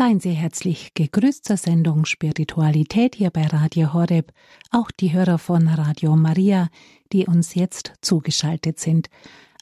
Seien 0.00 0.18
Sie 0.18 0.30
herzlich 0.30 0.94
gegrüßt 0.94 1.44
zur 1.44 1.58
Sendung 1.58 2.06
Spiritualität 2.06 3.16
hier 3.16 3.28
bei 3.28 3.46
Radio 3.46 3.92
Horeb, 3.92 4.32
auch 4.70 4.90
die 4.90 5.12
Hörer 5.12 5.36
von 5.36 5.68
Radio 5.68 6.16
Maria, 6.16 6.70
die 7.12 7.26
uns 7.26 7.54
jetzt 7.54 7.92
zugeschaltet 8.00 8.80
sind. 8.80 9.10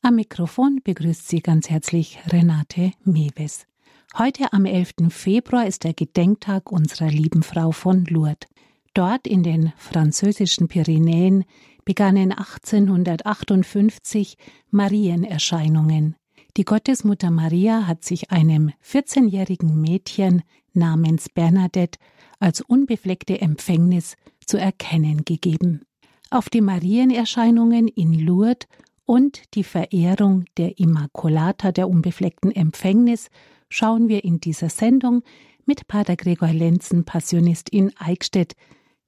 Am 0.00 0.14
Mikrofon 0.14 0.80
begrüßt 0.84 1.26
Sie 1.26 1.40
ganz 1.40 1.70
herzlich 1.70 2.20
Renate 2.28 2.92
Mewes. 3.02 3.66
Heute 4.16 4.52
am 4.52 4.64
11. 4.64 5.08
Februar 5.08 5.66
ist 5.66 5.82
der 5.82 5.94
Gedenktag 5.94 6.70
unserer 6.70 7.10
lieben 7.10 7.42
Frau 7.42 7.72
von 7.72 8.04
Lourdes. 8.04 8.48
Dort 8.94 9.26
in 9.26 9.42
den 9.42 9.72
französischen 9.76 10.68
Pyrenäen 10.68 11.46
begannen 11.84 12.30
1858 12.30 14.36
Marienerscheinungen. 14.70 16.14
Die 16.58 16.64
Gottesmutter 16.64 17.30
Maria 17.30 17.86
hat 17.86 18.02
sich 18.02 18.32
einem 18.32 18.72
14-jährigen 18.84 19.80
Mädchen 19.80 20.42
namens 20.74 21.28
Bernadette 21.28 22.00
als 22.40 22.62
unbefleckte 22.62 23.40
Empfängnis 23.40 24.16
zu 24.44 24.56
erkennen 24.56 25.24
gegeben. 25.24 25.82
Auf 26.30 26.50
die 26.50 26.60
Marienerscheinungen 26.60 27.86
in 27.86 28.12
Lourdes 28.12 28.66
und 29.04 29.54
die 29.54 29.62
Verehrung 29.62 30.46
der 30.56 30.80
Immaculata 30.80 31.70
der 31.70 31.88
unbefleckten 31.88 32.50
Empfängnis 32.50 33.30
schauen 33.68 34.08
wir 34.08 34.24
in 34.24 34.40
dieser 34.40 34.68
Sendung 34.68 35.22
mit 35.64 35.86
Pater 35.86 36.16
Gregor 36.16 36.52
Lenzen, 36.52 37.04
Passionist 37.04 37.70
in 37.70 37.92
Eichstätt, 37.98 38.56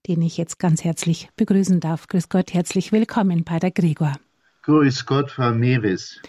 den 0.06 0.22
ich 0.22 0.36
jetzt 0.36 0.60
ganz 0.60 0.84
herzlich 0.84 1.28
begrüßen 1.34 1.80
darf. 1.80 2.06
Grüß 2.06 2.28
Gott, 2.28 2.54
herzlich 2.54 2.92
willkommen, 2.92 3.42
Pater 3.42 3.72
Gregor. 3.72 4.12
Grüß 4.62 5.04
Gott, 5.04 5.32
Frau 5.32 5.50
Mewes. 5.50 6.20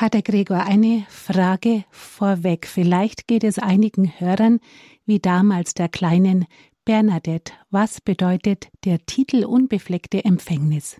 Pater 0.00 0.22
Gregor, 0.22 0.64
eine 0.64 1.04
Frage 1.10 1.84
vorweg. 1.90 2.66
Vielleicht 2.66 3.28
geht 3.28 3.44
es 3.44 3.58
einigen 3.58 4.18
Hörern 4.18 4.58
wie 5.04 5.18
damals 5.18 5.74
der 5.74 5.90
kleinen 5.90 6.46
Bernadette. 6.86 7.52
Was 7.68 8.00
bedeutet 8.00 8.68
der 8.86 9.04
Titel 9.04 9.44
Unbefleckte 9.44 10.24
Empfängnis? 10.24 10.98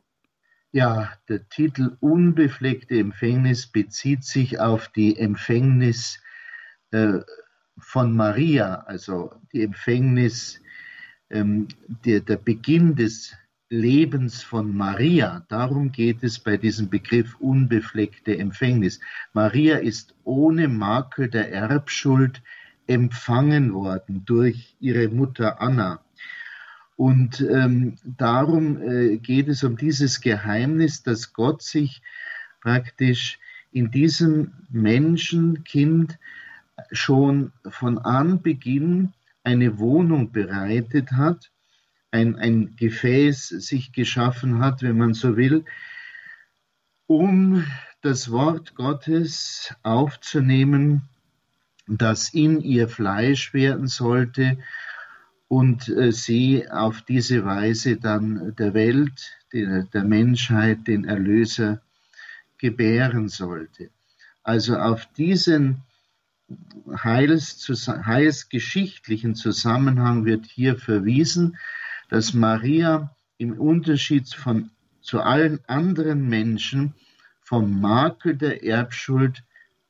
Ja, 0.73 1.15
der 1.31 1.49
Titel 1.49 1.97
Unbefleckte 2.01 2.99
Empfängnis 2.99 3.69
bezieht 3.69 4.23
sich 4.25 4.61
auf 4.61 4.89
die 4.89 5.17
Empfängnis 5.17 6.21
äh, 6.91 7.21
von 7.79 8.15
Maria, 8.15 8.81
also 8.81 9.33
die 9.55 9.63
Empfängnis, 9.63 10.61
ähm, 11.31 11.69
der, 12.05 12.21
der 12.21 12.37
Beginn 12.37 12.97
des 12.97 13.35
Lebens 13.73 14.43
von 14.43 14.77
Maria. 14.77 15.47
Darum 15.49 15.93
geht 15.93 16.25
es 16.25 16.41
bei 16.41 16.57
diesem 16.57 16.91
Begriff 16.91 17.37
unbefleckte 17.39 18.37
Empfängnis. 18.37 18.99
Maria 19.33 19.77
ist 19.77 20.13
ohne 20.25 20.67
Makel 20.67 21.31
der 21.31 21.53
Erbschuld 21.53 22.43
empfangen 22.89 23.73
worden 23.73 24.25
durch 24.25 24.75
ihre 24.81 25.09
Mutter 25.09 25.61
Anna. 25.61 26.05
Und 26.97 27.41
ähm, 27.41 27.95
darum 28.05 28.83
äh, 28.83 29.19
geht 29.19 29.47
es 29.47 29.63
um 29.63 29.77
dieses 29.77 30.21
Geheimnis, 30.21 31.05
dass 31.05 31.33
Gott 31.33 31.63
sich 31.63 32.03
praktisch 32.61 33.39
in 33.71 33.93
diesem 33.93 34.53
Menschenkind 34.71 36.19
schon 36.91 37.53
von 37.69 37.99
Anbeginn 37.99 39.13
eine 39.45 39.79
Wohnung 39.79 40.33
bereitet 40.33 41.13
hat 41.13 41.53
ein, 42.11 42.37
ein 42.37 42.77
Gefäß 42.77 43.49
sich 43.49 43.93
geschaffen 43.93 44.61
hat, 44.61 44.83
wenn 44.83 44.99
man 44.99 45.15
so 45.15 45.37
will, 45.37 45.65
um 47.07 47.65
das 48.03 48.31
Wort 48.31 48.75
Gottes 48.75 49.75
aufzunehmen, 49.83 51.03
das 51.87 52.33
in 52.33 52.61
ihr 52.61 52.89
Fleisch 52.89 53.53
werden 53.53 53.89
sollte 53.89 54.59
und 55.49 55.89
äh, 55.89 56.13
sie 56.13 56.71
auf 56.71 57.03
diese 57.03 57.45
Weise 57.45 57.97
dann 57.97 58.55
der 58.57 58.75
Welt, 58.75 59.33
der, 59.53 59.83
der 59.83 60.05
Menschheit, 60.05 60.87
den 60.87 61.05
Erlöser 61.05 61.81
gebären 62.59 63.29
sollte. 63.29 63.91
Also 64.43 64.77
auf 64.77 65.07
diesen 65.15 65.83
Heils, 67.03 67.67
heilsgeschichtlichen 67.87 69.35
Zusammenhang 69.35 70.25
wird 70.25 70.47
hier 70.47 70.77
verwiesen, 70.77 71.57
dass 72.11 72.35
Maria 72.35 73.15
im 73.39 73.59
Unterschied 73.59 74.29
von, 74.29 74.71
zu 75.01 75.21
allen 75.21 75.61
anderen 75.67 76.29
Menschen 76.29 76.95
vom 77.43 77.81
Makel 77.81 78.37
der 78.37 78.63
Erbschuld 78.65 79.43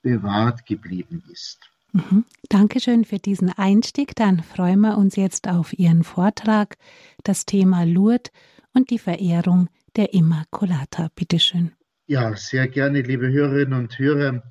bewahrt 0.02 0.66
geblieben 0.66 1.24
ist. 1.32 1.58
Mhm. 1.92 2.24
Dankeschön 2.48 3.04
für 3.04 3.18
diesen 3.18 3.50
Einstieg. 3.50 4.14
Dann 4.14 4.42
freuen 4.42 4.80
wir 4.80 4.96
uns 4.96 5.16
jetzt 5.16 5.48
auf 5.48 5.76
Ihren 5.76 6.04
Vortrag, 6.04 6.76
das 7.24 7.46
Thema 7.46 7.84
Lourdes 7.84 8.30
und 8.72 8.90
die 8.90 8.98
Verehrung 8.98 9.68
der 9.96 10.14
Immaculata. 10.14 11.08
Bitte 11.16 11.40
schön. 11.40 11.72
Ja, 12.06 12.36
sehr 12.36 12.68
gerne, 12.68 13.02
liebe 13.02 13.30
Hörerinnen 13.30 13.78
und 13.78 13.98
Hörer. 13.98 14.42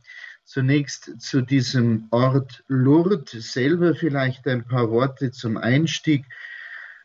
Zunächst 0.43 1.21
zu 1.21 1.41
diesem 1.41 2.07
Ort 2.11 2.63
Lourdes 2.67 3.53
selber 3.53 3.95
vielleicht 3.95 4.47
ein 4.47 4.65
paar 4.65 4.89
Worte 4.89 5.31
zum 5.31 5.57
Einstieg. 5.57 6.25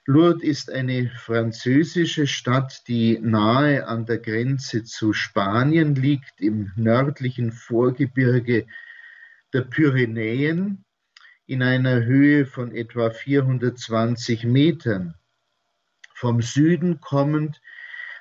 Lourdes 0.07 0.43
ist 0.43 0.71
eine 0.71 1.09
französische 1.09 2.27
Stadt, 2.27 2.87
die 2.89 3.19
nahe 3.19 3.87
an 3.87 4.05
der 4.05 4.19
Grenze 4.19 4.85
zu 4.85 5.15
Spanien 5.15 5.95
liegt, 5.95 6.43
im 6.43 6.73
nördlichen 6.77 7.53
Vorgebirge 7.53 8.67
der 9.55 9.63
Pyrenäen, 9.63 10.85
in 11.47 11.63
einer 11.63 12.05
Höhe 12.05 12.45
von 12.45 12.73
etwa 12.73 13.11
420 13.11 14.45
Metern. 14.45 15.15
Vom 16.13 16.43
Süden 16.43 17.01
kommend 17.01 17.63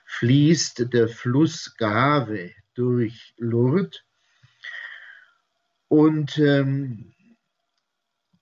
fließt 0.06 0.94
der 0.94 1.10
Fluss 1.10 1.76
Gave 1.78 2.52
durch 2.76 3.34
Lourdes 3.38 4.04
und 5.90 6.38
ähm, 6.38 7.13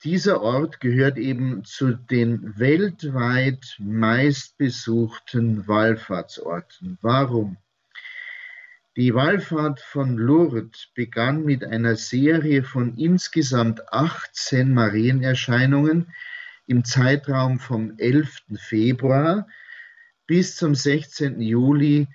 dieser 0.04 0.42
Ort 0.42 0.80
gehört 0.80 1.18
eben 1.18 1.64
zu 1.64 1.94
den 1.94 2.58
weltweit 2.58 3.78
meistbesuchten 3.80 5.68
Wallfahrtsorten. 5.68 6.98
Warum? 7.02 7.58
Die 8.98 9.14
Wallfahrt 9.14 9.80
von 9.80 10.18
Lourdes 10.18 10.90
begann 10.96 11.46
mit 11.46 11.64
einer 11.64 11.96
Serie 11.96 12.64
von 12.64 12.98
insgesamt 12.98 13.94
18 13.94 14.74
Marienerscheinungen 14.74 16.12
im 16.68 16.84
Zeitraum 16.84 17.60
vom 17.60 17.94
11. 17.98 18.42
Februar 18.58 19.48
bis 20.26 20.56
zum 20.56 20.76
16. 20.76 21.42
Juli 21.42 22.08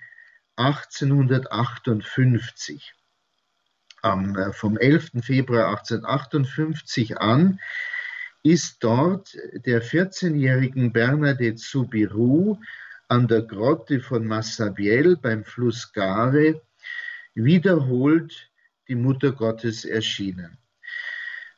1858 0.57 2.96
am, 4.01 4.35
äh, 4.35 4.53
vom 4.53 4.77
11. 4.77 5.21
Februar 5.21 5.69
1858 5.69 7.17
an 7.17 7.59
ist 8.43 8.83
dort 8.83 9.35
der 9.65 9.83
14-jährigen 9.83 10.93
Bernadette 10.93 11.57
Soubirous 11.57 12.57
an 13.07 13.27
der 13.27 13.41
Grotte 13.41 13.99
von 13.99 14.25
Massabielle 14.25 15.17
beim 15.17 15.43
Fluss 15.43 15.91
Gare 15.93 16.61
wiederholt 17.33 18.49
die 18.87 18.95
Mutter 18.95 19.31
Gottes 19.31 19.85
erschienen. 19.85 20.57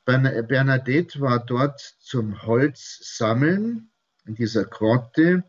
Bernadette 0.05 1.19
war 1.19 1.45
dort 1.45 1.79
zum 1.79 2.41
Holzsammeln 2.41 3.91
in 4.25 4.35
dieser 4.35 4.65
Grotte, 4.65 5.43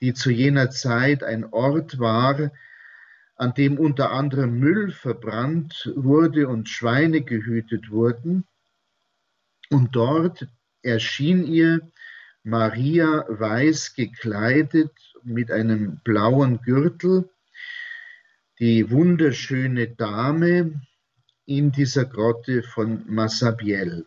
die 0.00 0.14
zu 0.14 0.30
jener 0.30 0.70
Zeit 0.70 1.24
ein 1.24 1.44
Ort 1.44 1.98
war, 1.98 2.52
an 3.36 3.52
dem 3.54 3.78
unter 3.78 4.12
anderem 4.12 4.58
Müll 4.58 4.90
verbrannt 4.90 5.92
wurde 5.94 6.48
und 6.48 6.68
Schweine 6.68 7.20
gehütet 7.20 7.90
wurden. 7.90 8.46
Und 9.70 9.94
dort 9.94 10.48
erschien 10.82 11.44
ihr 11.44 11.80
Maria 12.42 13.24
weiß 13.28 13.94
gekleidet 13.94 14.92
mit 15.22 15.50
einem 15.50 16.00
blauen 16.04 16.62
Gürtel, 16.62 17.28
die 18.58 18.90
wunderschöne 18.90 19.88
Dame 19.88 20.80
in 21.44 21.72
dieser 21.72 22.04
Grotte 22.06 22.62
von 22.62 23.04
Massabielle. 23.06 24.06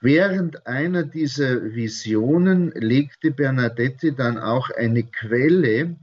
Während 0.00 0.66
einer 0.66 1.02
dieser 1.02 1.74
Visionen 1.74 2.70
legte 2.72 3.32
Bernadette 3.32 4.12
dann 4.12 4.38
auch 4.38 4.70
eine 4.70 5.02
Quelle 5.02 5.96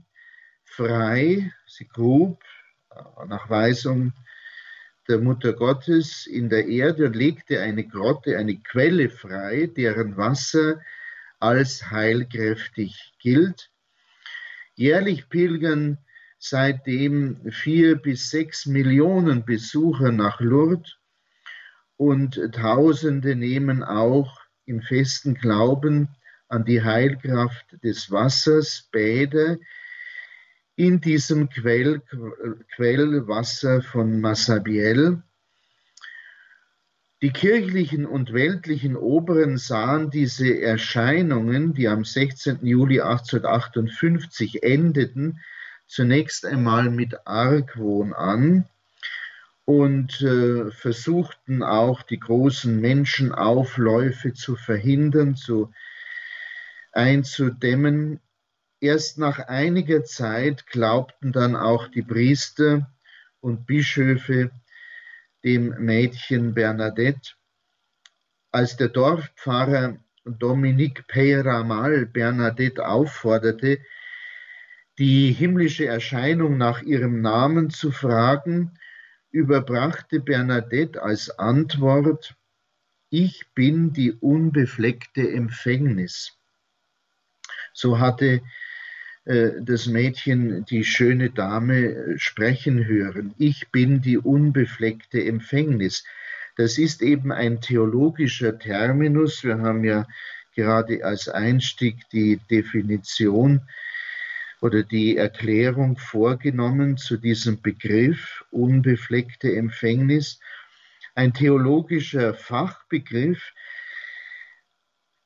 frei, 0.64 1.52
sie 1.78 1.88
grub 1.88 2.42
äh, 2.90 3.26
nach 3.26 3.48
Weisung 3.48 4.12
der 5.08 5.18
Mutter 5.18 5.54
Gottes 5.54 6.26
in 6.26 6.50
der 6.50 6.66
Erde 6.66 7.06
und 7.06 7.16
legte 7.16 7.62
eine 7.62 7.86
Grotte, 7.86 8.36
eine 8.36 8.56
Quelle 8.56 9.08
frei, 9.08 9.70
deren 9.74 10.16
Wasser 10.18 10.82
als 11.40 11.90
heilkräftig 11.90 13.14
gilt. 13.18 13.70
Jährlich 14.74 15.28
pilgern 15.28 15.98
seitdem 16.38 17.50
vier 17.50 17.96
bis 17.96 18.30
sechs 18.30 18.66
Millionen 18.66 19.44
Besucher 19.44 20.12
nach 20.12 20.40
Lourdes 20.40 20.98
und 21.96 22.40
Tausende 22.52 23.34
nehmen 23.34 23.82
auch 23.82 24.40
im 24.66 24.82
festen 24.82 25.34
Glauben 25.34 26.08
an 26.48 26.64
die 26.64 26.82
Heilkraft 26.82 27.82
des 27.82 28.10
Wassers 28.10 28.88
Bäder 28.92 29.56
in 30.78 31.00
diesem 31.00 31.50
Quell, 31.50 32.00
Quellwasser 32.76 33.82
von 33.82 34.20
Massabiel. 34.20 35.20
Die 37.20 37.30
kirchlichen 37.30 38.06
und 38.06 38.32
weltlichen 38.32 38.94
Oberen 38.94 39.58
sahen 39.58 40.10
diese 40.10 40.62
Erscheinungen, 40.62 41.74
die 41.74 41.88
am 41.88 42.04
16. 42.04 42.64
Juli 42.64 43.00
1858 43.00 44.62
endeten, 44.62 45.40
zunächst 45.88 46.46
einmal 46.46 46.90
mit 46.90 47.26
Argwohn 47.26 48.12
an 48.12 48.64
und 49.64 50.20
äh, 50.20 50.70
versuchten 50.70 51.64
auch 51.64 52.02
die 52.02 52.20
großen 52.20 52.80
Menschenaufläufe 52.80 54.32
zu 54.32 54.54
verhindern, 54.54 55.34
zu 55.34 55.72
einzudämmen. 56.92 58.20
Erst 58.80 59.18
nach 59.18 59.40
einiger 59.40 60.04
Zeit 60.04 60.66
glaubten 60.68 61.32
dann 61.32 61.56
auch 61.56 61.88
die 61.88 62.02
Priester 62.02 62.88
und 63.40 63.66
Bischöfe 63.66 64.52
dem 65.42 65.70
Mädchen 65.84 66.54
Bernadette. 66.54 67.32
Als 68.52 68.76
der 68.76 68.88
Dorfpfarrer 68.88 69.98
Dominique 70.24 71.06
Peyramal 71.08 72.06
Bernadette 72.06 72.86
aufforderte, 72.86 73.80
die 74.98 75.32
himmlische 75.32 75.86
Erscheinung 75.86 76.56
nach 76.56 76.82
ihrem 76.82 77.20
Namen 77.20 77.70
zu 77.70 77.90
fragen, 77.90 78.78
überbrachte 79.30 80.20
Bernadette 80.20 81.02
als 81.02 81.30
Antwort, 81.38 82.36
ich 83.10 83.46
bin 83.54 83.92
die 83.92 84.12
unbefleckte 84.12 85.28
Empfängnis. 85.30 86.36
So 87.72 87.98
hatte 87.98 88.42
das 89.28 89.86
Mädchen 89.86 90.64
die 90.64 90.84
schöne 90.84 91.28
Dame 91.28 91.76
äh, 91.76 92.18
sprechen 92.18 92.86
hören. 92.86 93.34
Ich 93.36 93.68
bin 93.70 94.00
die 94.00 94.16
unbefleckte 94.16 95.22
Empfängnis. 95.22 96.04
Das 96.56 96.78
ist 96.78 97.02
eben 97.02 97.30
ein 97.30 97.60
theologischer 97.60 98.58
Terminus. 98.58 99.44
Wir 99.44 99.58
haben 99.58 99.84
ja 99.84 100.06
gerade 100.54 101.04
als 101.04 101.28
Einstieg 101.28 102.08
die 102.10 102.40
Definition 102.50 103.60
oder 104.62 104.82
die 104.82 105.18
Erklärung 105.18 105.98
vorgenommen 105.98 106.96
zu 106.96 107.18
diesem 107.18 107.60
Begriff 107.60 108.44
unbefleckte 108.50 109.54
Empfängnis, 109.54 110.40
ein 111.14 111.34
theologischer 111.34 112.32
Fachbegriff, 112.32 113.52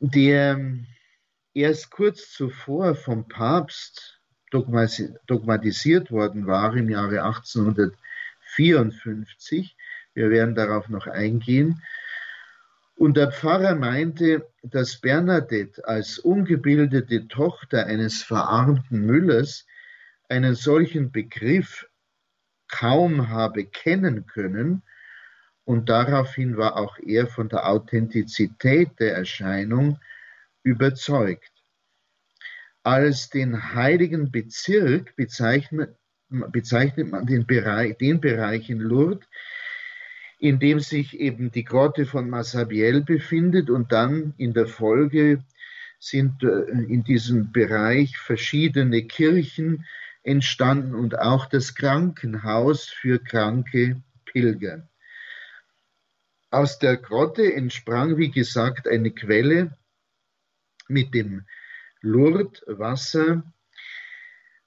der 0.00 0.58
erst 1.54 1.90
kurz 1.90 2.30
zuvor 2.32 2.94
vom 2.94 3.28
Papst 3.28 4.20
dogmatisiert 4.50 6.10
worden 6.10 6.46
war 6.46 6.74
im 6.76 6.90
Jahre 6.90 7.22
1854. 7.22 9.76
Wir 10.14 10.30
werden 10.30 10.54
darauf 10.54 10.88
noch 10.88 11.06
eingehen. 11.06 11.82
Und 12.96 13.16
der 13.16 13.32
Pfarrer 13.32 13.74
meinte, 13.74 14.46
dass 14.62 14.98
Bernadette 14.98 15.88
als 15.88 16.18
ungebildete 16.18 17.26
Tochter 17.28 17.86
eines 17.86 18.22
verarmten 18.22 19.06
Müllers 19.06 19.64
einen 20.28 20.54
solchen 20.54 21.10
Begriff 21.10 21.88
kaum 22.68 23.28
habe 23.28 23.64
kennen 23.64 24.26
können, 24.26 24.82
und 25.64 25.88
daraufhin 25.88 26.56
war 26.56 26.76
auch 26.76 26.98
er 26.98 27.28
von 27.28 27.48
der 27.48 27.68
Authentizität 27.68 28.98
der 28.98 29.14
Erscheinung 29.14 30.00
überzeugt. 30.62 31.50
Als 32.82 33.30
den 33.30 33.74
heiligen 33.74 34.30
Bezirk 34.30 35.14
bezeichnet, 35.16 35.96
bezeichnet 36.28 37.10
man 37.10 37.26
den 37.26 37.46
Bereich, 37.46 37.96
den 37.98 38.20
Bereich 38.20 38.70
in 38.70 38.80
Lourdes, 38.80 39.26
in 40.38 40.58
dem 40.58 40.80
sich 40.80 41.18
eben 41.20 41.52
die 41.52 41.64
Grotte 41.64 42.04
von 42.04 42.28
Massabielle 42.28 43.02
befindet 43.02 43.70
und 43.70 43.92
dann 43.92 44.34
in 44.38 44.52
der 44.52 44.66
Folge 44.66 45.44
sind 46.00 46.42
äh, 46.42 46.62
in 46.88 47.04
diesem 47.04 47.52
Bereich 47.52 48.18
verschiedene 48.18 49.04
Kirchen 49.04 49.86
entstanden 50.24 50.96
und 50.96 51.18
auch 51.18 51.46
das 51.46 51.76
Krankenhaus 51.76 52.88
für 52.88 53.20
kranke 53.20 54.02
Pilger. 54.24 54.88
Aus 56.50 56.78
der 56.80 56.96
Grotte 56.96 57.54
entsprang, 57.54 58.16
wie 58.18 58.30
gesagt, 58.30 58.88
eine 58.88 59.12
Quelle 59.12 59.76
mit 60.92 61.14
dem 61.14 61.46
Lourdes-Wasser, 62.00 63.42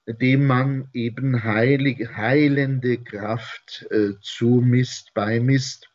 dem 0.07 0.45
man 0.45 0.89
eben 0.93 1.43
heilig, 1.43 2.07
heilende 2.15 3.03
Kraft 3.03 3.87
äh, 3.89 4.13
zumisst, 4.21 5.13
beimisst. 5.13 5.89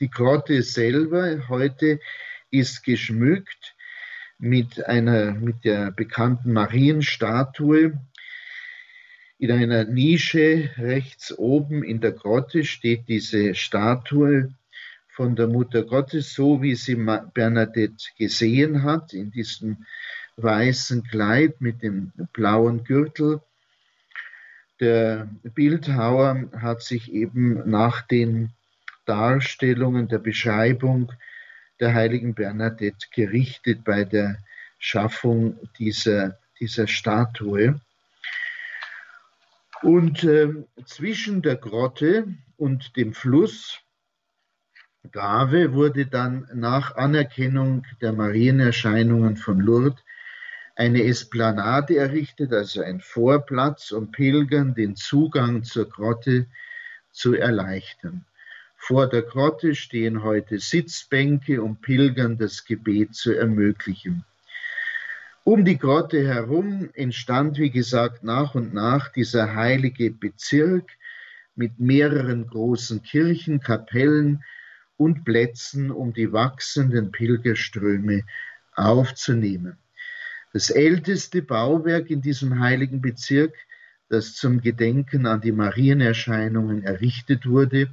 Die 0.00 0.10
Grotte 0.10 0.62
selber 0.62 1.48
heute 1.48 2.00
ist 2.50 2.82
geschmückt 2.82 3.76
mit 4.38 4.86
einer, 4.86 5.32
mit 5.32 5.64
der 5.64 5.90
bekannten 5.90 6.54
Marienstatue. 6.54 8.00
In 9.36 9.52
einer 9.52 9.84
Nische 9.84 10.70
rechts 10.78 11.36
oben 11.36 11.82
in 11.82 12.00
der 12.00 12.12
Grotte 12.12 12.64
steht 12.64 13.08
diese 13.08 13.54
Statue 13.54 14.54
von 15.20 15.36
der 15.36 15.48
Mutter 15.48 15.82
Gottes, 15.82 16.32
so 16.32 16.62
wie 16.62 16.74
sie 16.74 16.94
Bernadette 16.94 18.06
gesehen 18.16 18.84
hat, 18.84 19.12
in 19.12 19.30
diesem 19.30 19.84
weißen 20.38 21.04
Kleid 21.04 21.60
mit 21.60 21.82
dem 21.82 22.12
blauen 22.32 22.84
Gürtel. 22.84 23.42
Der 24.80 25.28
Bildhauer 25.42 26.48
hat 26.58 26.80
sich 26.80 27.12
eben 27.12 27.68
nach 27.68 28.00
den 28.00 28.52
Darstellungen 29.04 30.08
der 30.08 30.20
Beschreibung 30.20 31.12
der 31.80 31.92
heiligen 31.92 32.32
Bernadette 32.32 33.08
gerichtet 33.14 33.84
bei 33.84 34.04
der 34.04 34.38
Schaffung 34.78 35.58
dieser, 35.78 36.38
dieser 36.60 36.86
Statue. 36.86 37.78
Und 39.82 40.24
äh, 40.24 40.48
zwischen 40.86 41.42
der 41.42 41.56
Grotte 41.56 42.26
und 42.56 42.96
dem 42.96 43.12
Fluss 43.12 43.82
Gave 45.12 45.72
wurde 45.72 46.06
dann 46.06 46.46
nach 46.52 46.96
Anerkennung 46.96 47.86
der 48.00 48.12
Marienerscheinungen 48.12 49.36
von 49.36 49.58
Lourdes 49.58 50.02
eine 50.76 51.02
Esplanade 51.04 51.96
errichtet, 51.96 52.52
also 52.52 52.82
ein 52.82 53.00
Vorplatz, 53.00 53.92
um 53.92 54.12
Pilgern 54.12 54.74
den 54.74 54.96
Zugang 54.96 55.64
zur 55.64 55.88
Grotte 55.88 56.46
zu 57.12 57.34
erleichtern. 57.34 58.26
Vor 58.76 59.08
der 59.08 59.22
Grotte 59.22 59.74
stehen 59.74 60.22
heute 60.22 60.58
Sitzbänke, 60.58 61.62
um 61.62 61.80
Pilgern 61.80 62.38
das 62.38 62.64
Gebet 62.64 63.14
zu 63.14 63.32
ermöglichen. 63.32 64.24
Um 65.44 65.64
die 65.64 65.78
Grotte 65.78 66.26
herum 66.26 66.90
entstand, 66.94 67.58
wie 67.58 67.70
gesagt, 67.70 68.22
nach 68.22 68.54
und 68.54 68.74
nach 68.74 69.10
dieser 69.10 69.54
heilige 69.54 70.10
Bezirk 70.10 70.90
mit 71.54 71.80
mehreren 71.80 72.46
großen 72.46 73.02
Kirchen, 73.02 73.60
Kapellen 73.60 74.44
und 75.00 75.24
Plätzen, 75.24 75.90
um 75.90 76.12
die 76.12 76.30
wachsenden 76.30 77.10
Pilgerströme 77.10 78.24
aufzunehmen. 78.74 79.78
Das 80.52 80.68
älteste 80.68 81.40
Bauwerk 81.40 82.10
in 82.10 82.20
diesem 82.20 82.60
heiligen 82.60 83.00
Bezirk, 83.00 83.54
das 84.10 84.34
zum 84.34 84.60
Gedenken 84.60 85.24
an 85.24 85.40
die 85.40 85.52
Marienerscheinungen 85.52 86.84
errichtet 86.84 87.46
wurde, 87.46 87.88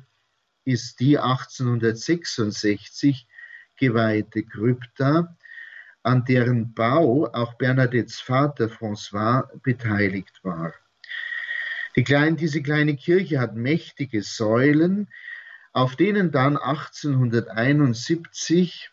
ist 0.65 0.99
die 0.99 1.17
1866 1.17 3.25
geweihte 3.77 4.43
Krypta, 4.43 5.37
an 6.03 6.25
deren 6.25 6.73
Bau 6.73 7.29
auch 7.31 7.53
Bernadettes 7.53 8.19
Vater 8.19 8.65
François 8.65 9.47
beteiligt 9.61 10.41
war. 10.43 10.73
Die 11.95 12.03
kleine, 12.03 12.35
diese 12.35 12.61
kleine 12.61 12.97
Kirche 12.97 13.39
hat 13.39 13.55
mächtige 13.55 14.23
Säulen, 14.23 15.07
auf 15.77 15.95
denen 15.95 16.31
dann 16.31 16.57
1871 16.57 18.89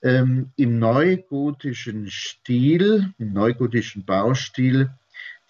ähm, 0.00 0.50
im 0.56 0.78
neugotischen 0.78 2.10
Stil, 2.10 3.12
im 3.18 3.34
neugotischen 3.34 4.06
Baustil, 4.06 4.88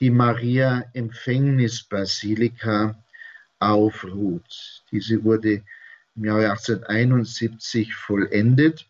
die 0.00 0.10
Maria 0.10 0.82
Empfängnis 0.94 1.84
Basilika 1.84 3.00
aufruht. 3.60 4.82
Diese 4.90 5.22
wurde 5.22 5.62
im 6.16 6.24
Jahre 6.24 6.50
1871 6.50 7.94
vollendet. 7.94 8.88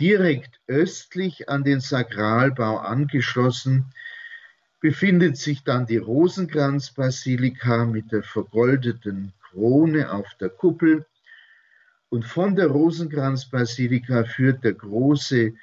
Direkt 0.00 0.58
östlich 0.66 1.48
an 1.48 1.62
den 1.62 1.78
Sakralbau 1.78 2.78
angeschlossen 2.78 3.84
befindet 4.80 5.36
sich 5.36 5.62
dann 5.62 5.86
die 5.86 5.98
Rosenkranzbasilika 5.98 7.84
mit 7.84 8.10
der 8.10 8.24
vergoldeten 8.24 9.32
Krone 9.56 10.12
auf 10.12 10.28
der 10.38 10.50
Kuppel. 10.50 11.06
Und 12.10 12.26
von 12.26 12.54
der 12.54 12.66
Rosenkranzbasilika 12.66 14.24
führt 14.24 14.62
der 14.62 14.74
große 14.74 15.54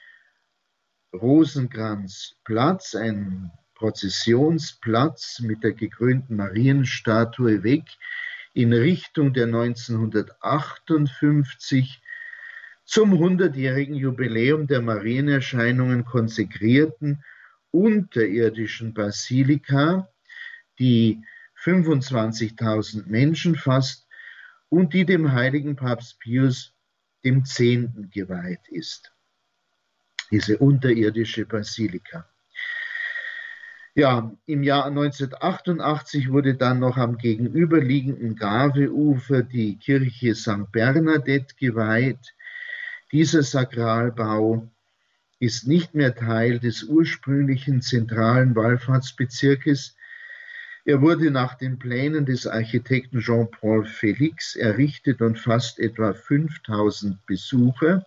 Rosenkranzplatz, 1.14 2.96
ein 2.96 3.52
Prozessionsplatz 3.76 5.42
mit 5.42 5.64
der 5.64 5.74
gekrönten 5.74 6.38
Marienstatue 6.38 7.62
weg 7.64 7.84
in 8.54 8.74
Richtung 8.74 9.32
der 9.34 9.46
1958 9.46 12.02
zum 12.84 13.14
100-jährigen 13.14 13.94
Jubiläum 13.96 14.66
der 14.68 14.82
Marienerscheinungen 14.82 16.04
konsekrierten 16.04 17.24
unterirdischen 17.72 18.96
Basilika, 18.96 20.10
die 20.80 21.22
25.000 21.64 23.08
Menschen 23.08 23.56
fasst 23.56 24.08
und 24.70 24.94
die 24.94 25.06
dem 25.06 25.32
heiligen 25.32 25.76
Papst 25.76 26.20
Pius 26.20 26.74
dem 27.24 27.46
Zehnten 27.46 28.10
geweiht 28.12 28.68
ist. 28.70 29.14
Diese 30.32 30.58
unterirdische 30.58 31.46
Basilika. 31.46 32.28
Ja, 33.96 34.36
im 34.48 34.64
Jahr 34.64 34.86
1988 34.86 36.32
wurde 36.32 36.56
dann 36.56 36.80
noch 36.80 36.98
am 36.98 37.18
gegenüberliegenden 37.18 38.36
Gaveufer 38.36 39.44
die 39.44 39.78
Kirche 39.78 40.34
St. 40.34 40.72
Bernadette 40.72 41.54
geweiht. 41.56 42.34
Dieser 43.12 43.44
Sakralbau 43.44 44.68
ist 45.38 45.68
nicht 45.68 45.94
mehr 45.94 46.16
Teil 46.16 46.60
des 46.60 46.84
ursprünglichen 46.84 47.84
zentralen 47.84 48.56
Wallfahrtsbezirkes, 48.56 49.96
er 50.86 51.02
wurde 51.02 51.32
nach 51.32 51.56
den 51.56 51.80
Plänen 51.80 52.26
des 52.26 52.46
Architekten 52.46 53.20
Jean-Paul 53.20 53.86
Félix 53.86 54.58
errichtet 54.58 55.22
und 55.22 55.40
fasst 55.40 55.80
etwa 55.80 56.14
5000 56.14 57.26
Besucher. 57.26 58.06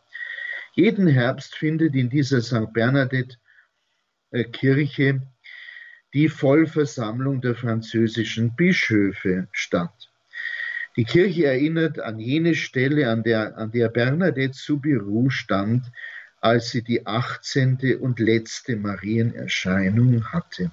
Jeden 0.75 1.06
Herbst 1.06 1.54
findet 1.54 1.95
in 1.95 2.11
dieser 2.11 2.42
St. 2.42 2.73
Bernadette 2.75 3.38
äh, 4.30 4.45
die 6.12 6.28
Vollversammlung 6.28 7.40
der 7.40 7.54
französischen 7.54 8.54
Bischöfe 8.54 9.49
statt. 9.52 10.11
Die 10.97 11.04
Kirche 11.04 11.47
erinnert 11.47 11.99
an 11.99 12.18
jene 12.18 12.54
Stelle, 12.54 13.11
an 13.11 13.23
der, 13.23 13.56
an 13.56 13.71
der 13.71 13.88
Bernadette 13.88 14.54
Soubirous 14.54 15.33
stand, 15.33 15.85
als 16.40 16.71
sie 16.71 16.83
die 16.83 17.06
18. 17.06 17.99
und 18.00 18.18
letzte 18.18 18.76
Marienerscheinung 18.76 20.26
hatte. 20.33 20.71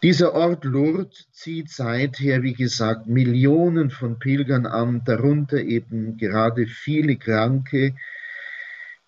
Dieser 0.00 0.32
Ort 0.32 0.64
Lourdes 0.64 1.26
zieht 1.32 1.70
seither, 1.70 2.44
wie 2.44 2.54
gesagt, 2.54 3.08
Millionen 3.08 3.90
von 3.90 4.20
Pilgern 4.20 4.64
an, 4.64 5.02
darunter 5.04 5.58
eben 5.58 6.16
gerade 6.16 6.68
viele 6.68 7.16
Kranke, 7.16 7.96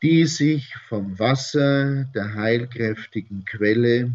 die 0.03 0.27
sich 0.27 0.75
vom 0.89 1.17
Wasser 1.21 2.07
der 2.13 2.35
heilkräftigen 2.35 3.45
Quelle 3.45 4.15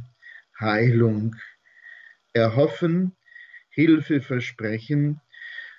Heilung 0.59 1.37
erhoffen, 2.33 3.13
Hilfe 3.69 4.19
versprechen. 4.19 5.21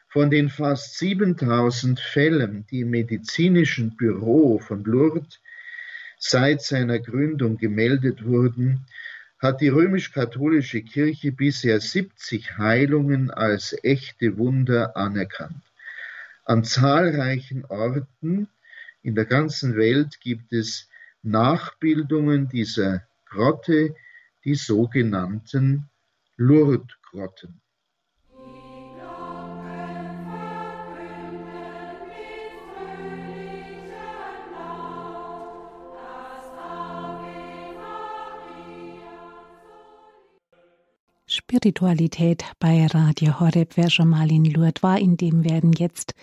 Von 0.08 0.30
den 0.30 0.48
fast 0.48 0.96
7000 0.96 2.00
Fällen, 2.00 2.66
die 2.70 2.80
im 2.80 2.90
medizinischen 2.90 3.96
Büro 3.96 4.58
von 4.60 4.82
Lourdes 4.84 5.40
seit 6.18 6.62
seiner 6.62 7.00
Gründung 7.00 7.58
gemeldet 7.58 8.24
wurden, 8.24 8.86
hat 9.38 9.60
die 9.60 9.68
römisch-katholische 9.68 10.82
Kirche 10.82 11.32
bisher 11.32 11.80
70 11.80 12.58
Heilungen 12.58 13.30
als 13.30 13.76
echte 13.82 14.38
Wunder 14.38 14.96
anerkannt. 14.96 15.62
An 16.44 16.64
zahlreichen 16.64 17.64
Orten 17.66 18.48
in 19.02 19.14
der 19.14 19.26
ganzen 19.26 19.76
Welt 19.76 20.20
gibt 20.20 20.52
es 20.52 20.88
Nachbildungen 21.22 22.48
dieser 22.48 23.06
Grotte, 23.26 23.94
die 24.44 24.54
sogenannten 24.54 25.88
Lourdes-Grotten. 26.36 27.60
Spiritualität 41.56 42.44
bei 42.58 42.86
Radio 42.86 43.40
Horeb. 43.40 43.76
Wer 43.76 43.88
schon 43.88 44.10
mal 44.10 44.30
in 44.30 44.44
Lourdes 44.44 44.82
war, 44.82 44.98
in 44.98 45.16
dem 45.16 45.42
werden 45.42 45.72
jetzt 45.72 46.14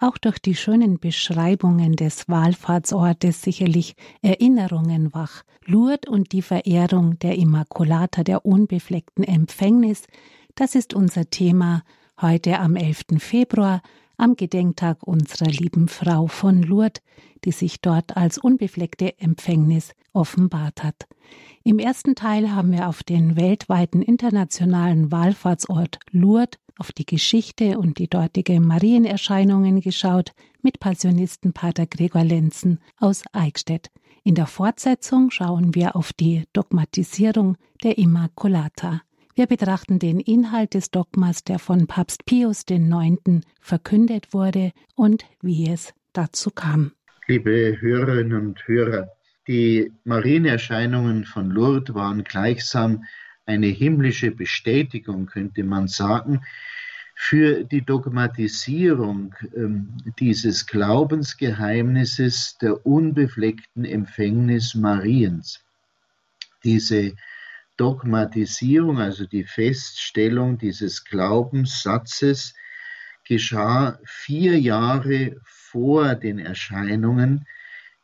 auch 0.00 0.18
durch 0.18 0.38
die 0.38 0.54
schönen 0.54 0.98
Beschreibungen 0.98 1.96
des 1.96 2.28
Wallfahrtsortes 2.28 3.40
sicherlich 3.40 3.96
Erinnerungen 4.20 5.14
wach. 5.14 5.44
Lourdes 5.64 6.10
und 6.10 6.32
die 6.32 6.42
Verehrung 6.42 7.18
der 7.20 7.38
Immaculata, 7.38 8.22
der 8.22 8.44
unbefleckten 8.44 9.24
Empfängnis, 9.24 10.02
das 10.54 10.74
ist 10.74 10.92
unser 10.92 11.30
Thema 11.30 11.82
heute 12.20 12.58
am 12.58 12.76
11. 12.76 13.04
Februar, 13.18 13.80
am 14.16 14.36
Gedenktag 14.36 15.02
unserer 15.02 15.50
lieben 15.50 15.88
Frau 15.88 16.26
von 16.26 16.62
Lourdes, 16.62 17.02
die 17.44 17.52
sich 17.52 17.80
dort 17.80 18.16
als 18.16 18.38
unbefleckte 18.38 19.18
Empfängnis 19.18 19.92
offenbart 20.12 20.82
hat. 20.82 21.06
Im 21.64 21.78
ersten 21.78 22.14
Teil 22.14 22.54
haben 22.54 22.72
wir 22.72 22.88
auf 22.88 23.02
den 23.02 23.36
weltweiten 23.36 24.02
internationalen 24.02 25.10
Wallfahrtsort 25.10 25.98
Lourdes, 26.10 26.58
auf 26.78 26.92
die 26.92 27.06
Geschichte 27.06 27.78
und 27.78 27.98
die 27.98 28.08
dortige 28.08 28.60
Marienerscheinungen 28.60 29.80
geschaut 29.80 30.32
mit 30.62 30.78
Passionisten 30.78 31.52
Pater 31.52 31.86
Gregor 31.86 32.24
Lenzen 32.24 32.80
aus 32.98 33.22
Eichstätt. 33.32 33.90
In 34.24 34.34
der 34.34 34.46
Fortsetzung 34.46 35.30
schauen 35.30 35.74
wir 35.74 35.96
auf 35.96 36.12
die 36.12 36.44
Dogmatisierung 36.52 37.56
der 37.82 37.96
Immaculata. 37.96 39.02
Wir 39.38 39.46
betrachten 39.46 39.98
den 39.98 40.18
Inhalt 40.18 40.72
des 40.72 40.90
Dogmas, 40.90 41.44
der 41.44 41.58
von 41.58 41.86
Papst 41.86 42.24
Pius 42.24 42.64
IX. 42.70 43.42
verkündet 43.60 44.32
wurde 44.32 44.72
und 44.94 45.26
wie 45.42 45.68
es 45.68 45.92
dazu 46.14 46.50
kam. 46.50 46.92
Liebe 47.26 47.76
Hörerinnen 47.78 48.46
und 48.46 48.66
Hörer, 48.66 49.10
die 49.46 49.92
Marienerscheinungen 50.04 51.26
von 51.26 51.50
Lourdes 51.50 51.94
waren 51.94 52.24
gleichsam 52.24 53.04
eine 53.44 53.66
himmlische 53.66 54.30
Bestätigung, 54.30 55.26
könnte 55.26 55.64
man 55.64 55.86
sagen, 55.86 56.40
für 57.14 57.62
die 57.62 57.82
Dogmatisierung 57.82 59.34
ähm, 59.54 59.98
dieses 60.18 60.66
Glaubensgeheimnisses 60.66 62.56
der 62.62 62.86
unbefleckten 62.86 63.84
Empfängnis 63.84 64.74
Mariens. 64.74 65.62
Diese 66.64 67.12
Dogmatisierung, 67.76 68.98
also 68.98 69.26
die 69.26 69.44
Feststellung 69.44 70.58
dieses 70.58 71.04
Glaubenssatzes, 71.04 72.54
geschah 73.24 73.98
vier 74.04 74.58
Jahre 74.58 75.36
vor 75.44 76.14
den 76.14 76.38
Erscheinungen 76.38 77.46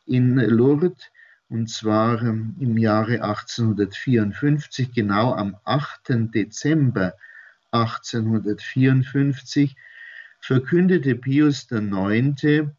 in 0.05 0.35
Lourdes 0.35 1.09
und 1.53 1.69
zwar 1.69 2.21
ähm, 2.23 2.55
im 2.59 2.77
Jahre 2.79 3.21
1854, 3.21 4.91
genau 4.91 5.33
am 5.33 5.55
8. 5.63 6.33
Dezember 6.33 7.13
1854, 7.71 9.75
verkündete 10.39 11.15
Pius 11.15 11.67
IX. 11.71 12.71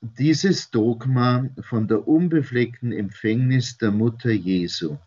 dieses 0.00 0.70
Dogma 0.70 1.48
von 1.60 1.86
der 1.86 2.08
unbefleckten 2.08 2.92
Empfängnis 2.92 3.78
der 3.78 3.92
Mutter 3.92 4.30
Jesu. 4.30 4.98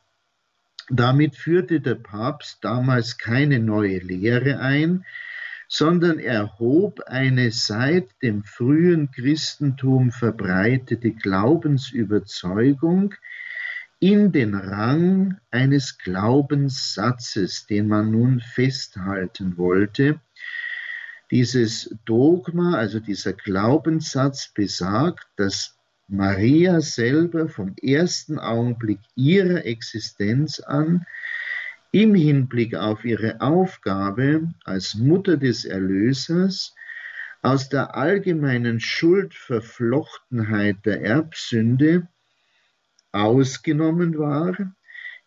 Damit 0.90 1.36
führte 1.36 1.80
der 1.80 1.96
Papst 1.96 2.64
damals 2.64 3.18
keine 3.18 3.60
neue 3.60 4.00
Lehre 4.00 4.60
ein, 4.60 5.06
sondern 5.68 6.20
erhob 6.20 7.02
eine 7.08 7.52
seit 7.52 8.10
dem 8.22 8.44
frühen 8.44 9.12
Christentum 9.12 10.12
verbreitete 10.12 11.12
Glaubensüberzeugung 11.12 13.14
in 14.00 14.32
den 14.32 14.56
Rang 14.56 15.40
eines 15.52 15.98
Glaubenssatzes, 15.98 17.68
den 17.68 17.88
man 17.88 18.12
nun 18.12 18.42
festhalten 18.42 19.58
wollte. 19.58 20.20
Dieses 21.30 21.96
Dogma, 22.04 22.76
also 22.76 23.00
dieser 23.00 23.32
Glaubenssatz 23.32 24.52
besagt, 24.54 25.28
dass 25.38 25.78
Maria 26.14 26.82
selber 26.82 27.48
vom 27.48 27.74
ersten 27.82 28.38
Augenblick 28.38 29.00
ihrer 29.16 29.66
Existenz 29.66 30.60
an 30.60 31.06
im 31.94 32.16
Hinblick 32.16 32.76
auf 32.76 33.06
ihre 33.06 33.40
Aufgabe 33.40 34.54
als 34.66 34.96
Mutter 34.96 35.38
des 35.38 35.64
Erlösers 35.64 36.76
aus 37.42 37.70
der 37.70 37.96
allgemeinen 37.96 38.82
Schuldverflochtenheit 38.82 40.86
der 40.86 41.02
Erbsünde 41.02 42.10
ausgenommen 43.14 44.20
war, 44.20 44.58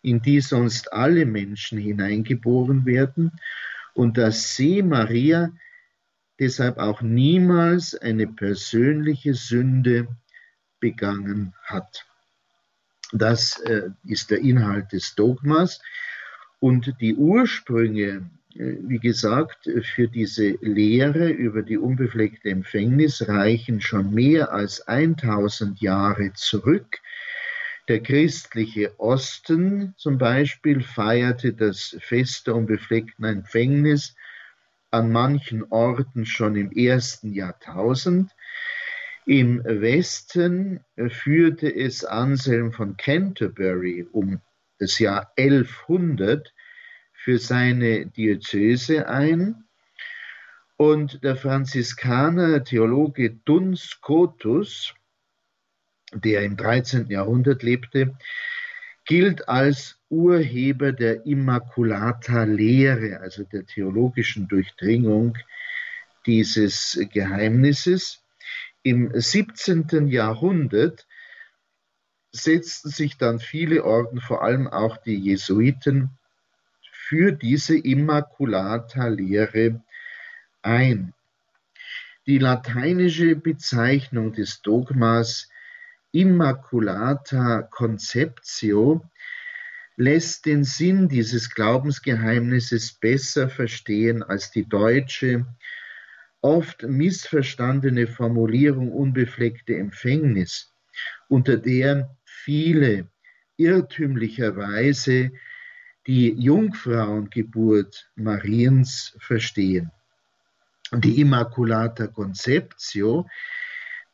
in 0.03 0.21
die 0.21 0.39
sonst 0.39 0.93
alle 0.93 1.25
Menschen 1.25 1.79
hineingeboren 1.79 2.85
werden, 2.85 3.31
und 3.95 4.19
dass 4.19 4.55
sie, 4.55 4.83
Maria, 4.83 5.51
deshalb 6.39 6.77
auch 6.77 7.01
niemals 7.01 7.95
eine 7.95 8.27
persönliche 8.27 9.33
Sünde 9.33 10.07
begangen 10.79 11.53
hat. 11.63 12.05
Das 13.11 13.59
äh, 13.61 13.89
ist 14.03 14.31
der 14.31 14.39
Inhalt 14.39 14.91
des 14.91 15.15
Dogmas. 15.15 15.81
Und 16.59 16.95
die 16.99 17.15
Ursprünge, 17.15 18.29
äh, 18.55 18.77
wie 18.81 18.99
gesagt, 18.99 19.69
für 19.95 20.07
diese 20.07 20.57
Lehre 20.61 21.29
über 21.29 21.61
die 21.61 21.77
unbefleckte 21.77 22.49
Empfängnis 22.49 23.27
reichen 23.27 23.81
schon 23.81 24.13
mehr 24.13 24.51
als 24.51 24.81
1000 24.87 25.79
Jahre 25.81 26.33
zurück. 26.33 26.99
Der 27.87 28.01
christliche 28.01 28.99
Osten 28.99 29.93
zum 29.97 30.17
Beispiel 30.17 30.81
feierte 30.81 31.53
das 31.53 31.95
Fest 31.99 32.47
der 32.47 32.55
unbefleckten 32.55 33.25
Empfängnis 33.25 34.15
an 34.89 35.11
manchen 35.11 35.63
Orten 35.71 36.25
schon 36.25 36.55
im 36.55 36.71
ersten 36.71 37.31
Jahrtausend. 37.31 38.31
Im 39.27 39.63
Westen 39.63 40.81
führte 41.07 41.67
es 41.73 42.05
Anselm 42.05 42.71
von 42.71 42.95
Canterbury 42.95 44.07
um 44.11 44.39
das 44.77 44.99
Jahr 44.99 45.31
1100 45.35 46.53
für 47.11 47.39
seine 47.39 48.05
Diözese 48.05 49.09
ein 49.09 49.63
und 50.77 51.23
der 51.23 51.35
Franziskaner 51.35 52.63
Theologe 52.63 53.31
Duns 53.31 53.81
Scotus, 53.85 54.93
der 56.13 56.43
im 56.43 56.55
13. 56.55 57.09
Jahrhundert 57.09 57.63
lebte, 57.63 58.15
gilt 59.05 59.49
als 59.49 59.97
Urheber 60.09 60.91
der 60.91 61.25
Immaculata-Lehre, 61.25 63.21
also 63.21 63.43
der 63.43 63.65
theologischen 63.65 64.47
Durchdringung 64.47 65.35
dieses 66.27 66.99
Geheimnisses. 67.11 68.21
Im 68.85 69.11
17. 69.19 70.07
Jahrhundert 70.09 71.07
setzten 72.31 72.91
sich 72.91 73.17
dann 73.17 73.39
viele 73.39 73.83
Orden, 73.83 74.21
vor 74.21 74.43
allem 74.43 74.67
auch 74.67 74.97
die 74.97 75.15
Jesuiten, 75.15 76.11
für 76.91 77.31
diese 77.31 77.75
Immaculata-Lehre 77.75 79.81
ein. 80.61 81.15
Die 82.27 82.37
lateinische 82.37 83.35
Bezeichnung 83.35 84.33
des 84.33 84.61
Dogmas 84.61 85.49
Immaculata 86.11 87.63
Conceptio 87.63 89.03
lässt 89.95 90.45
den 90.45 90.63
Sinn 90.63 91.09
dieses 91.09 91.49
Glaubensgeheimnisses 91.49 92.93
besser 92.93 93.49
verstehen 93.49 94.21
als 94.21 94.51
die 94.51 94.69
deutsche, 94.69 95.47
oft 96.45 96.83
missverstandene 96.83 98.05
Formulierung 98.05 98.91
unbefleckte 98.91 99.75
Empfängnis, 99.77 100.71
unter 101.27 101.57
der 101.57 102.15
viele 102.23 103.07
irrtümlicherweise 103.57 105.31
die 106.05 106.29
Jungfrauengeburt 106.33 108.11
Mariens 108.15 109.17
verstehen. 109.19 109.91
Die 110.93 111.19
Immaculata 111.19 112.05
Conceptio 112.05 113.27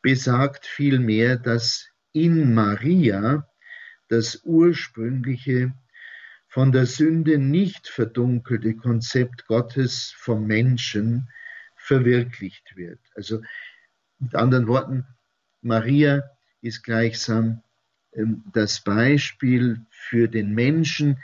besagt 0.00 0.64
vielmehr, 0.64 1.36
dass 1.36 1.90
in 2.12 2.54
Maria 2.54 3.46
das 4.08 4.40
ursprüngliche, 4.42 5.74
von 6.48 6.72
der 6.72 6.86
Sünde 6.86 7.36
nicht 7.36 7.88
verdunkelte 7.88 8.74
Konzept 8.74 9.46
Gottes 9.46 10.14
vom 10.16 10.46
Menschen 10.46 11.28
verwirklicht 11.82 12.76
wird. 12.76 13.00
Also 13.14 13.42
mit 14.18 14.34
anderen 14.34 14.66
Worten, 14.68 15.06
Maria 15.60 16.22
ist 16.60 16.82
gleichsam 16.82 17.62
ähm, 18.12 18.44
das 18.52 18.82
Beispiel 18.82 19.84
für 19.90 20.28
den 20.28 20.54
Menschen, 20.54 21.18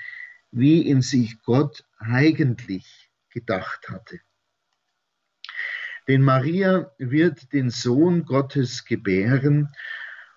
wie 0.50 0.82
ihn 0.82 1.02
sich 1.02 1.42
Gott 1.42 1.84
eigentlich 1.98 3.10
gedacht 3.30 3.88
hatte. 3.88 4.20
Denn 6.08 6.22
Maria 6.22 6.90
wird 6.98 7.52
den 7.52 7.70
Sohn 7.70 8.24
Gottes 8.24 8.84
gebären 8.84 9.68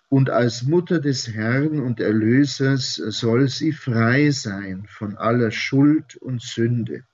und 0.10 0.30
als 0.30 0.64
Mutter 0.64 1.00
des 1.00 1.30
Herrn 1.30 1.80
und 1.80 2.02
Erlösers 2.02 2.96
soll 2.96 3.48
sie 3.48 3.72
frei 3.72 4.32
sein 4.32 4.86
von 4.88 5.18
aller 5.18 5.52
Schuld 5.52 6.18
und 6.18 6.42
Sünde. 6.42 7.06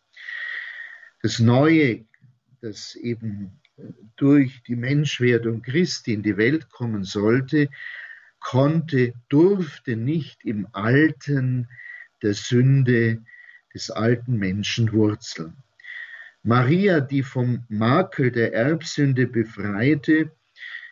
Das 1.21 1.37
Neue, 1.37 2.05
das 2.61 2.95
eben 2.95 3.59
durch 4.15 4.63
die 4.63 4.75
Menschwerdung 4.75 5.61
Christi 5.61 6.13
in 6.13 6.23
die 6.23 6.37
Welt 6.37 6.69
kommen 6.69 7.03
sollte, 7.03 7.69
konnte, 8.39 9.13
durfte 9.29 9.95
nicht 9.95 10.43
im 10.45 10.67
Alten 10.71 11.67
der 12.21 12.33
Sünde 12.33 13.23
des 13.73 13.91
alten 13.91 14.37
Menschen 14.37 14.91
wurzeln. 14.91 15.53
Maria, 16.43 16.99
die 16.99 17.23
vom 17.23 17.65
Makel 17.67 18.31
der 18.31 18.53
Erbsünde 18.53 19.27
befreite, 19.27 20.31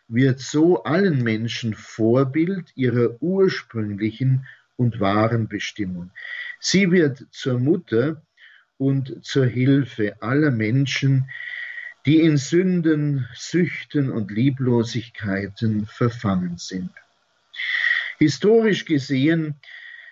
wird 0.08 0.40
so 0.40 0.84
allen 0.84 1.24
Menschen 1.24 1.74
Vorbild 1.74 2.72
ihrer 2.76 3.22
ursprünglichen 3.22 4.46
und 4.76 5.00
wahren 5.00 5.48
Bestimmung. 5.48 6.12
Sie 6.60 6.92
wird 6.92 7.26
zur 7.32 7.60
Mutter 7.60 8.22
und 8.78 9.26
zur 9.26 9.46
Hilfe 9.46 10.22
aller 10.22 10.52
Menschen, 10.52 11.30
die 12.06 12.20
in 12.22 12.38
Sünden, 12.38 13.28
Süchten 13.34 14.12
und 14.12 14.32
Lieblosigkeiten 14.32 15.88
verfangen 15.88 16.58
sind. 16.58 16.92
Historisch 18.20 18.86
gesehen 18.86 19.56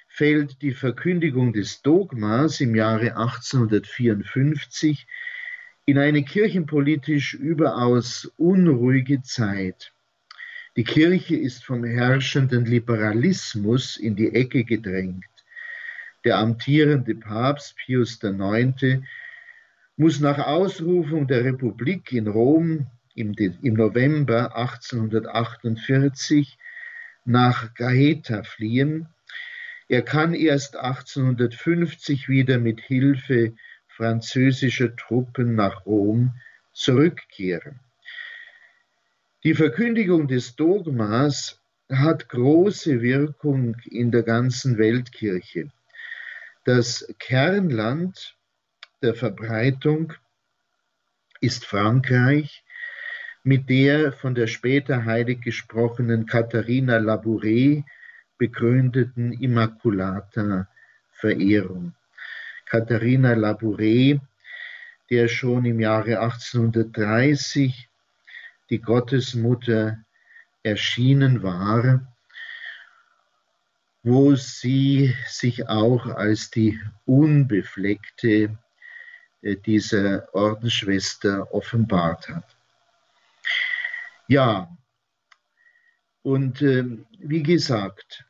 fällt 0.08 0.62
die 0.62 0.74
Verkündigung 0.74 1.54
des 1.54 1.82
Dogmas 1.82 2.60
im 2.62 2.76
Jahre 2.76 3.16
1854 3.16 5.08
in 5.86 5.98
eine 5.98 6.24
kirchenpolitisch 6.24 7.34
überaus 7.34 8.32
unruhige 8.38 9.22
Zeit. 9.22 9.92
Die 10.76 10.84
Kirche 10.84 11.36
ist 11.36 11.64
vom 11.64 11.84
herrschenden 11.84 12.66
Liberalismus 12.66 13.98
in 13.98 14.16
die 14.16 14.34
Ecke 14.34 14.64
gedrängt. 14.64 15.26
Der 16.24 16.38
amtierende 16.38 17.16
Papst 17.16 17.76
Pius 17.78 18.20
IX. 18.24 19.04
Muss 19.96 20.20
nach 20.20 20.40
Ausrufung 20.40 21.28
der 21.28 21.46
Republik 21.46 22.12
in 22.12 22.28
Rom 22.28 22.88
im, 23.16 23.34
im 23.34 23.76
November 23.76 24.56
1848 24.56 26.58
nach 27.26 27.74
Gaeta 27.76 28.44
fliehen. 28.44 29.08
Er 29.88 30.02
kann 30.02 30.34
erst 30.34 30.78
1850 30.78 32.28
wieder 32.28 32.58
mit 32.58 32.82
Hilfe 32.82 33.54
französischer 33.88 34.96
Truppen 34.96 35.56
nach 35.56 35.86
Rom 35.86 36.34
zurückkehren. 36.74 37.80
Die 39.44 39.54
Verkündigung 39.54 40.28
des 40.28 40.56
Dogmas 40.56 41.60
hat 41.92 42.30
große 42.30 43.02
Wirkung 43.02 43.76
in 43.86 44.10
der 44.10 44.24
ganzen 44.24 44.78
Weltkirche. 44.78 45.70
Das 46.64 47.14
Kernland 47.20 48.38
der 49.04 49.14
Verbreitung 49.16 50.14
ist 51.42 51.66
Frankreich 51.66 52.64
mit 53.44 53.70
der 53.70 54.14
von 54.14 54.34
der 54.34 54.48
später 54.48 55.04
heilig 55.04 55.42
gesprochenen 55.42 56.26
Katharina 56.26 56.98
Labouré 56.98 57.84
begründeten 58.38 59.34
Immaculata 59.34 60.70
Verehrung. 61.12 61.94
Katharina 62.66 63.34
Labouré, 63.34 64.22
der 65.10 65.28
schon 65.28 65.66
im 65.66 65.82
Jahre 65.82 66.22
1830 66.22 67.90
die 68.70 68.80
Gottesmutter 68.80 69.98
erschienen 70.64 71.44
war, 71.44 72.08
wo 74.02 74.36
sie 74.36 75.14
sich 75.28 75.68
auch 75.68 76.06
als 76.08 76.50
die 76.52 76.80
unbefleckte 77.06 78.58
äh, 79.44 79.56
dieser 79.58 80.34
Ordensschwester 80.34 81.54
offenbart 81.54 82.30
hat. 82.30 82.56
Ja, 84.28 84.76
und 86.24 86.62
äh, 86.62 86.86
wie 87.20 87.44
gesagt, 87.44 88.26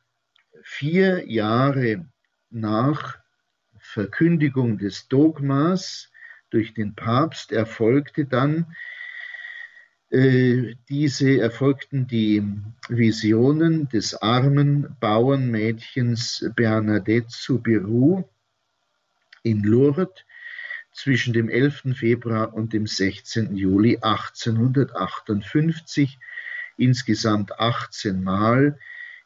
vier 0.64 1.30
Jahre 1.30 2.06
nach 2.50 3.20
Verkündigung 3.78 4.78
des 4.80 5.08
Dogmas 5.08 6.12
durch 6.50 6.74
den 6.74 6.96
Papst 6.96 7.52
erfolgte 7.52 8.26
dann 8.26 8.76
äh, 10.14 10.76
diese 10.90 11.40
erfolgten 11.40 12.06
die 12.06 12.44
Visionen 12.88 13.90
des 13.90 14.14
armen 14.16 14.96
Bauernmädchens 15.00 16.52
Bernadette 16.56 17.30
Soubirous 17.30 18.24
in 19.42 19.64
Lourdes, 19.64 20.24
zwischen 20.94 21.34
dem 21.34 21.50
11. 21.50 21.96
Februar 21.96 22.54
und 22.54 22.72
dem 22.74 22.88
16. 22.88 23.56
Juli 23.56 24.00
1858, 24.02 26.18
insgesamt 26.78 27.60
18 27.60 28.24
Mal 28.24 28.80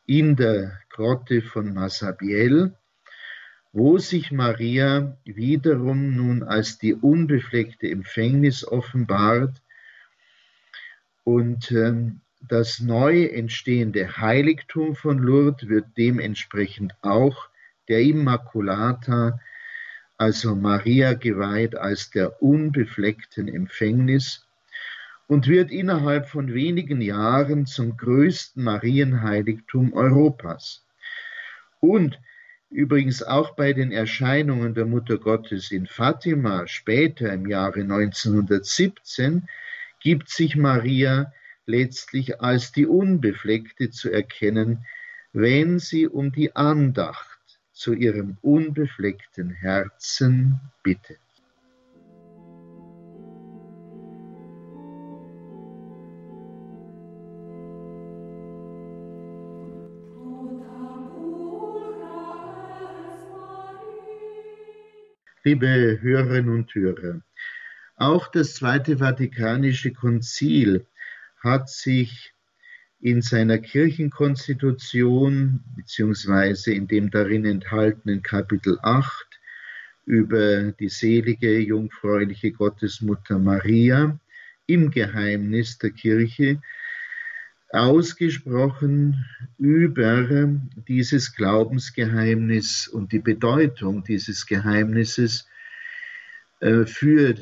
in 0.05 0.35
der 0.35 0.79
Grotte 0.89 1.41
von 1.41 1.73
Massabielle, 1.73 2.77
wo 3.73 3.97
sich 3.97 4.31
Maria 4.31 5.17
wiederum 5.25 6.15
nun 6.15 6.43
als 6.43 6.77
die 6.77 6.93
unbefleckte 6.93 7.89
Empfängnis 7.89 8.65
offenbart 8.65 9.61
und 11.23 11.71
ähm, 11.71 12.21
das 12.39 12.79
neu 12.79 13.25
entstehende 13.25 14.17
Heiligtum 14.17 14.95
von 14.95 15.17
Lourdes 15.17 15.67
wird 15.67 15.87
dementsprechend 15.97 16.93
auch 17.01 17.49
der 17.89 18.01
Immaculata, 18.01 19.39
also 20.17 20.55
Maria 20.55 21.13
geweiht 21.13 21.75
als 21.75 22.09
der 22.09 22.41
unbefleckten 22.41 23.47
Empfängnis 23.47 24.47
und 25.27 25.47
wird 25.47 25.71
innerhalb 25.71 26.27
von 26.27 26.53
wenigen 26.53 27.01
Jahren 27.01 27.65
zum 27.65 27.97
größten 27.97 28.63
Marienheiligtum 28.63 29.93
Europas. 29.93 30.85
Und 31.79 32.19
übrigens 32.69 33.21
auch 33.21 33.55
bei 33.55 33.73
den 33.73 33.91
Erscheinungen 33.91 34.73
der 34.73 34.85
Mutter 34.85 35.17
Gottes 35.17 35.71
in 35.71 35.85
Fatima 35.85 36.67
später 36.67 37.31
im 37.31 37.47
Jahre 37.47 37.81
1917 37.81 39.47
gibt 39.99 40.29
sich 40.29 40.55
Maria 40.55 41.31
letztlich 41.65 42.41
als 42.41 42.71
die 42.71 42.87
Unbefleckte 42.87 43.91
zu 43.91 44.09
erkennen, 44.09 44.85
wenn 45.33 45.79
sie 45.79 46.07
um 46.07 46.31
die 46.31 46.55
Andacht 46.55 47.26
zu 47.77 47.93
ihrem 47.93 48.37
unbefleckten 48.41 49.51
Herzen 49.51 50.59
bittet. 50.81 51.19
Liebe 65.43 65.99
Hörerinnen 66.01 66.49
und 66.49 66.73
Hörer, 66.73 67.21
auch 67.95 68.27
das 68.27 68.55
Zweite 68.55 68.97
Vatikanische 68.97 69.93
Konzil 69.93 70.85
hat 71.41 71.69
sich 71.69 72.33
in 72.99 73.21
seiner 73.21 73.59
Kirchenkonstitution 73.59 75.63
beziehungsweise 75.75 76.73
in 76.73 76.87
dem 76.87 77.11
darin 77.11 77.45
enthaltenen 77.45 78.23
Kapitel 78.23 78.79
8 78.81 79.11
über 80.05 80.71
die 80.71 80.89
selige 80.89 81.59
jungfräuliche 81.59 82.51
Gottesmutter 82.51 83.37
Maria 83.37 84.19
im 84.65 84.89
Geheimnis 84.89 85.77
der 85.77 85.91
Kirche 85.91 86.59
ausgesprochen 87.69 89.25
über 89.57 90.49
dieses 90.87 91.35
Glaubensgeheimnis 91.35 92.87
und 92.87 93.11
die 93.11 93.19
Bedeutung 93.19 94.03
dieses 94.03 94.45
Geheimnisses 94.45 95.47
äh, 96.61 96.85
für 96.85 97.35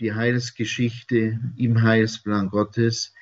die 0.00 0.12
Heilsgeschichte 0.12 1.38
im 1.56 1.82
Heilsplan 1.82 2.48
Gottes. 2.48 3.14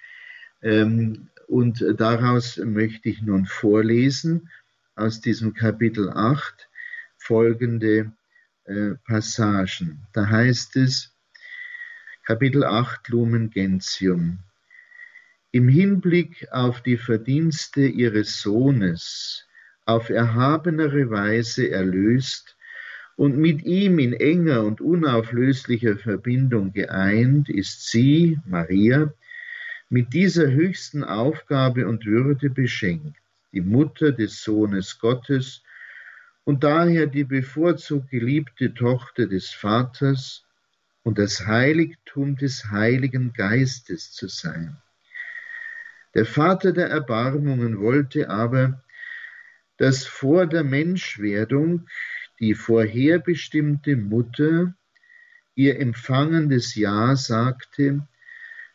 Und 1.50 1.84
daraus 1.98 2.58
möchte 2.58 3.08
ich 3.08 3.22
nun 3.22 3.44
vorlesen 3.44 4.50
aus 4.94 5.20
diesem 5.20 5.52
Kapitel 5.52 6.08
8 6.08 6.68
folgende 7.18 8.12
äh, 8.66 8.90
Passagen. 9.04 10.06
Da 10.12 10.28
heißt 10.28 10.76
es, 10.76 11.12
Kapitel 12.24 12.62
8 12.62 13.08
Lumen 13.08 13.50
Gentium. 13.50 14.38
Im 15.50 15.66
Hinblick 15.66 16.46
auf 16.52 16.82
die 16.82 16.96
Verdienste 16.96 17.84
ihres 17.84 18.40
Sohnes, 18.40 19.48
auf 19.86 20.08
erhabenere 20.08 21.10
Weise 21.10 21.68
erlöst, 21.68 22.56
und 23.16 23.36
mit 23.36 23.64
ihm 23.64 23.98
in 23.98 24.12
enger 24.12 24.62
und 24.62 24.80
unauflöslicher 24.80 25.96
Verbindung 25.96 26.72
geeint 26.72 27.48
ist 27.48 27.88
sie, 27.90 28.38
Maria, 28.46 29.12
mit 29.90 30.12
dieser 30.12 30.50
höchsten 30.52 31.02
Aufgabe 31.02 31.86
und 31.88 32.06
Würde 32.06 32.48
beschenkt, 32.48 33.16
die 33.52 33.60
Mutter 33.60 34.12
des 34.12 34.42
Sohnes 34.42 35.00
Gottes 35.00 35.62
und 36.44 36.62
daher 36.62 37.06
die 37.06 37.24
bevorzugt 37.24 38.08
geliebte 38.10 38.72
Tochter 38.72 39.26
des 39.26 39.50
Vaters 39.50 40.46
und 41.02 41.18
das 41.18 41.44
Heiligtum 41.46 42.36
des 42.36 42.70
Heiligen 42.70 43.32
Geistes 43.32 44.12
zu 44.12 44.28
sein. 44.28 44.76
Der 46.14 46.24
Vater 46.24 46.72
der 46.72 46.88
Erbarmungen 46.88 47.80
wollte 47.80 48.30
aber, 48.30 48.84
dass 49.76 50.06
vor 50.06 50.46
der 50.46 50.62
Menschwerdung 50.62 51.88
die 52.38 52.54
vorherbestimmte 52.54 53.96
Mutter 53.96 54.74
ihr 55.56 55.80
empfangendes 55.80 56.76
Ja 56.76 57.16
sagte, 57.16 58.06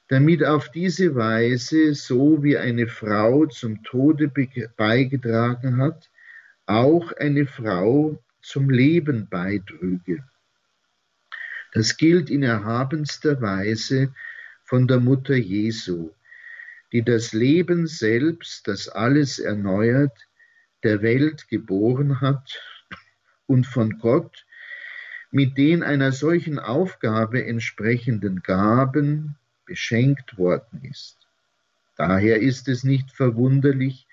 damit 0.08 0.44
auf 0.44 0.70
diese 0.70 1.16
Weise, 1.16 1.96
so 1.96 2.44
wie 2.44 2.58
eine 2.58 2.88
Frau 2.88 3.48
zum 3.48 3.84
Tode 3.84 4.32
beigetragen 4.78 5.78
hat, 5.78 6.10
auch 6.68 7.12
eine 7.14 7.48
Frau 7.48 8.22
zum 8.42 8.70
Leben 8.70 9.28
beitrüge. 9.30 10.24
Das 11.74 11.98
gilt 11.98 12.30
in 12.30 12.44
erhabenster 12.44 13.42
Weise 13.42 14.14
von 14.64 14.88
der 14.88 15.00
Mutter 15.00 15.36
Jesu, 15.36 16.12
die 16.92 17.04
das 17.04 17.34
Leben 17.34 17.88
selbst, 17.88 18.68
das 18.68 18.88
alles 18.88 19.40
erneuert, 19.40 20.28
der 20.84 21.02
Welt 21.02 21.48
geboren 21.50 22.22
hat 22.22 22.62
und 23.48 23.66
von 23.66 23.98
Gott 24.00 24.46
mit 25.32 25.58
den 25.58 25.84
einer 25.84 26.12
solchen 26.12 26.60
Aufgabe 26.60 27.44
entsprechenden 27.44 28.42
Gaben 28.42 29.36
beschenkt 29.66 30.38
worden 30.38 30.84
ist. 30.84 31.18
Daher 31.98 32.42
ist 32.42 32.68
es 32.68 32.84
nicht 32.84 33.12
verwunderlich, 33.12 34.08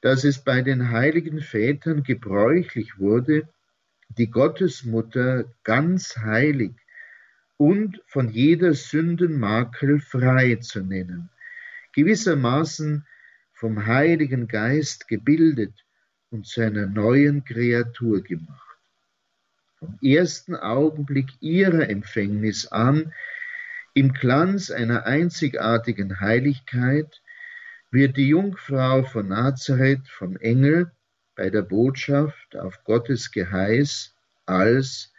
dass 0.00 0.24
es 0.24 0.38
bei 0.38 0.62
den 0.62 0.90
heiligen 0.90 1.40
Vätern 1.40 2.02
gebräuchlich 2.02 2.98
wurde, 2.98 3.48
die 4.08 4.30
Gottesmutter 4.30 5.44
ganz 5.62 6.16
heilig 6.16 6.72
und 7.56 8.02
von 8.06 8.28
jeder 8.30 8.74
Sündenmakel 8.74 10.00
frei 10.00 10.56
zu 10.56 10.80
nennen, 10.80 11.30
gewissermaßen 11.92 13.06
vom 13.52 13.86
Heiligen 13.86 14.48
Geist 14.48 15.08
gebildet 15.08 15.72
und 16.30 16.46
zu 16.46 16.60
einer 16.60 16.86
neuen 16.86 17.44
Kreatur 17.44 18.22
gemacht. 18.22 18.78
Vom 19.78 19.98
ersten 20.02 20.56
Augenblick 20.56 21.28
ihrer 21.40 21.88
Empfängnis 21.88 22.66
an, 22.66 23.12
im 23.94 24.12
Glanz 24.12 24.70
einer 24.70 25.06
einzigartigen 25.06 26.20
Heiligkeit, 26.20 27.22
wird 27.90 28.16
die 28.16 28.28
Jungfrau 28.28 29.04
von 29.04 29.28
Nazareth 29.28 30.08
vom 30.08 30.36
Engel 30.36 30.90
bei 31.36 31.48
der 31.48 31.62
Botschaft 31.62 32.56
auf 32.56 32.82
Gottes 32.82 33.30
Geheiß 33.30 34.14
als 34.46 35.12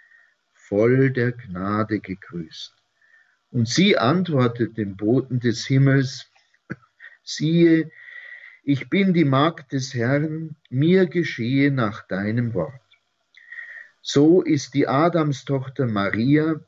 voll 0.51 1.11
der 1.11 1.31
Gnade 1.31 1.99
gegrüßt. 1.99 2.73
Und 3.51 3.69
sie 3.69 3.97
antwortet 3.97 4.77
dem 4.77 4.97
Boten 4.97 5.39
des 5.39 5.65
Himmels, 5.65 6.29
siehe, 7.23 7.89
ich 8.63 8.89
bin 8.89 9.13
die 9.13 9.25
Magd 9.25 9.71
des 9.71 9.93
Herrn, 9.93 10.57
mir 10.69 11.05
geschehe 11.05 11.71
nach 11.71 12.05
deinem 12.07 12.53
Wort. 12.53 12.81
So 14.01 14.41
ist 14.41 14.73
die 14.73 14.88
Adamstochter 14.88 15.85
Maria, 15.85 16.59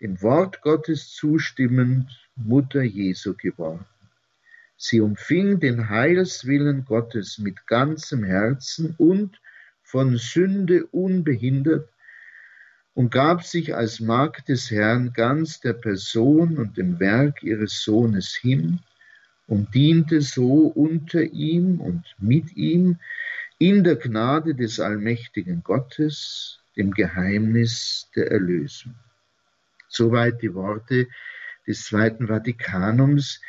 dem 0.00 0.20
Wort 0.22 0.60
Gottes 0.62 1.10
zustimmend, 1.12 2.10
Mutter 2.36 2.82
Jesu 2.82 3.34
geworden. 3.34 3.84
Sie 4.76 5.00
umfing 5.00 5.60
den 5.60 5.88
Heilswillen 5.88 6.84
Gottes 6.84 7.38
mit 7.38 7.66
ganzem 7.66 8.24
Herzen 8.24 8.94
und 8.98 9.40
von 9.82 10.16
Sünde 10.16 10.86
unbehindert 10.86 11.88
und 12.94 13.10
gab 13.10 13.44
sich 13.44 13.74
als 13.74 14.00
Magd 14.00 14.48
des 14.48 14.70
Herrn 14.70 15.12
ganz 15.12 15.60
der 15.60 15.74
Person 15.74 16.58
und 16.58 16.76
dem 16.76 16.98
Werk 17.00 17.42
ihres 17.42 17.82
Sohnes 17.82 18.34
hin, 18.34 18.80
und 19.46 19.74
diente 19.74 20.20
so 20.22 20.66
unter 20.68 21.22
ihm 21.22 21.80
und 21.80 22.02
mit 22.18 22.56
ihm 22.56 22.98
in 23.58 23.84
der 23.84 23.96
Gnade 23.96 24.54
des 24.54 24.80
allmächtigen 24.80 25.62
Gottes, 25.62 26.60
dem 26.76 26.92
Geheimnis 26.92 28.08
der 28.16 28.30
Erlösung. 28.30 28.94
Soweit 29.94 30.42
die 30.42 30.54
Worte 30.54 31.06
des 31.66 31.84
Zweiten 31.84 32.26
Vatikanums 32.26 33.40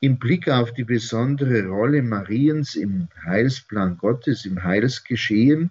im 0.00 0.18
Blick 0.18 0.48
auf 0.48 0.72
die 0.72 0.84
besondere 0.84 1.66
Rolle 1.66 2.02
Mariens 2.02 2.74
im 2.74 3.08
Heilsplan 3.26 3.98
Gottes, 3.98 4.46
im 4.46 4.64
Heilsgeschehen, 4.64 5.70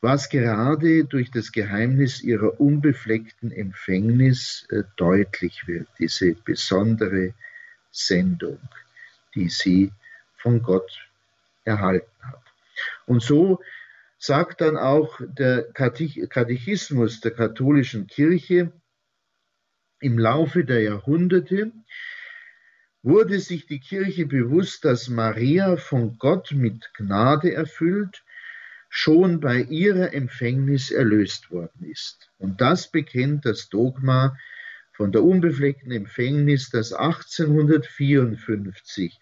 was 0.00 0.28
gerade 0.28 1.04
durch 1.04 1.32
das 1.32 1.50
Geheimnis 1.50 2.22
ihrer 2.22 2.60
unbefleckten 2.60 3.50
Empfängnis 3.50 4.68
äh, 4.70 4.84
deutlich 4.96 5.66
wird, 5.66 5.88
diese 5.98 6.34
besondere 6.34 7.34
Sendung, 7.90 8.60
die 9.34 9.48
sie 9.48 9.90
von 10.36 10.62
Gott 10.62 11.08
erhalten 11.64 12.22
hat. 12.22 12.42
Und 13.06 13.20
so 13.20 13.60
sagt 14.18 14.60
dann 14.60 14.76
auch 14.76 15.20
der 15.20 15.64
Katechismus 15.72 17.20
der 17.20 17.32
katholischen 17.32 18.06
Kirche, 18.06 18.72
im 20.00 20.18
Laufe 20.18 20.64
der 20.64 20.82
Jahrhunderte 20.82 21.72
wurde 23.02 23.40
sich 23.40 23.66
die 23.66 23.80
Kirche 23.80 24.26
bewusst, 24.26 24.84
dass 24.84 25.08
Maria 25.08 25.76
von 25.76 26.18
Gott 26.18 26.52
mit 26.52 26.92
Gnade 26.94 27.52
erfüllt 27.52 28.24
schon 28.88 29.40
bei 29.40 29.62
ihrer 29.62 30.14
Empfängnis 30.14 30.90
erlöst 30.90 31.50
worden 31.50 31.84
ist. 31.84 32.30
Und 32.38 32.60
das 32.60 32.90
bekennt 32.90 33.44
das 33.44 33.68
Dogma 33.68 34.36
von 34.92 35.12
der 35.12 35.22
unbefleckten 35.22 35.92
Empfängnis, 35.92 36.70
das 36.70 36.92
1854 36.92 39.18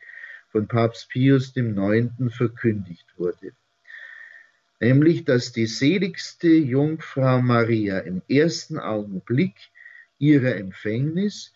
von 0.48 0.68
Papst 0.68 1.10
Pius 1.10 1.56
IX. 1.56 2.10
verkündigt 2.28 3.06
wurde. 3.16 3.52
Nämlich, 4.84 5.24
dass 5.24 5.50
die 5.50 5.64
seligste 5.64 6.48
Jungfrau 6.48 7.40
Maria 7.40 8.00
im 8.00 8.20
ersten 8.28 8.78
Augenblick 8.78 9.54
ihrer 10.18 10.56
Empfängnis 10.56 11.54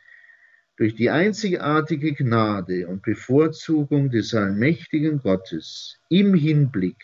durch 0.78 0.94
die 0.94 1.10
einzigartige 1.10 2.14
Gnade 2.14 2.88
und 2.88 3.02
Bevorzugung 3.02 4.08
des 4.08 4.32
allmächtigen 4.32 5.20
Gottes 5.20 5.98
im 6.08 6.32
Hinblick 6.32 6.96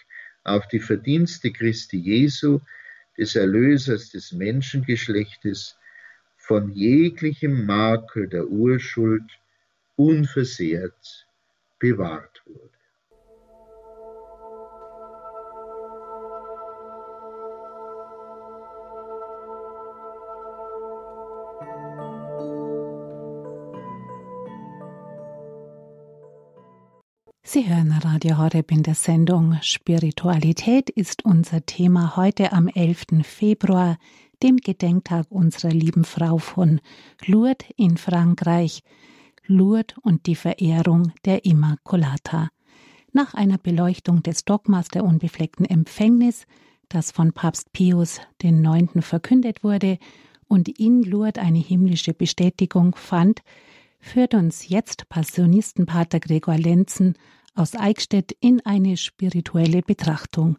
auf 0.45 0.67
die 0.69 0.81
Verdienste 0.81 1.53
Christi 1.53 1.99
Jesu, 1.99 2.61
des 3.19 3.37
Erlösers 3.37 4.09
des 4.09 4.33
Menschengeschlechtes, 4.33 5.77
von 6.39 6.71
jeglichem 6.71 7.67
Makel 7.67 8.29
der 8.29 8.49
Urschuld 8.49 9.31
unversehrt 9.97 11.27
bewahrt 11.79 12.43
wurde. 12.47 12.74
Sie 27.55 27.69
hören 27.69 27.93
Radio 27.93 28.39
Horeb 28.39 28.73
in 28.73 28.83
der 28.83 28.97
Sendung 28.97 29.57
Spiritualität 29.63 30.91
ist 30.91 31.25
unser 31.25 31.65
Thema 31.65 32.17
heute 32.17 32.53
am 32.53 32.67
11. 32.67 33.23
Februar, 33.23 33.97
dem 34.43 34.57
Gedenktag 34.57 35.27
unserer 35.31 35.71
lieben 35.71 36.03
Frau 36.03 36.39
von 36.39 36.81
Lourdes 37.25 37.69
in 37.77 37.97
Frankreich. 37.97 38.83
Lourdes 39.47 39.97
und 40.03 40.27
die 40.27 40.35
Verehrung 40.35 41.13
der 41.27 41.45
Immaculata. 41.45 42.49
Nach 43.13 43.35
einer 43.35 43.59
Beleuchtung 43.59 44.25
des 44.25 44.45
Dogmas 44.45 44.89
der 44.89 45.05
unbefleckten 45.05 45.65
Empfängnis, 45.65 46.49
das 46.89 47.13
von 47.13 47.33
Papst 47.33 47.73
Pius 47.73 48.21
IX. 48.43 49.07
verkündet 49.07 49.63
wurde 49.63 49.99
und 50.49 50.69
in 50.81 51.05
Lourdes 51.05 51.41
eine 51.41 51.61
himmlische 51.61 52.15
Bestätigung 52.15 52.97
fand, 52.97 53.43
führt 54.01 54.35
uns 54.35 54.69
jetzt 54.69 55.09
Passionistenpater 55.09 56.19
Gregor 56.19 56.59
Lenzen 56.59 57.15
aus 57.55 57.75
Eichstätt 57.75 58.33
in 58.41 58.61
eine 58.65 58.97
spirituelle 58.97 59.83
Betrachtung. 59.83 60.59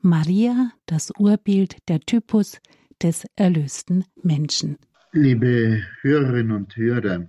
Maria, 0.00 0.70
das 0.86 1.10
Urbild, 1.18 1.76
der 1.88 2.00
Typus 2.00 2.60
des 3.02 3.26
erlösten 3.36 4.04
Menschen. 4.22 4.78
Liebe 5.12 5.82
Hörerinnen 6.02 6.52
und 6.52 6.76
Hörer, 6.76 7.26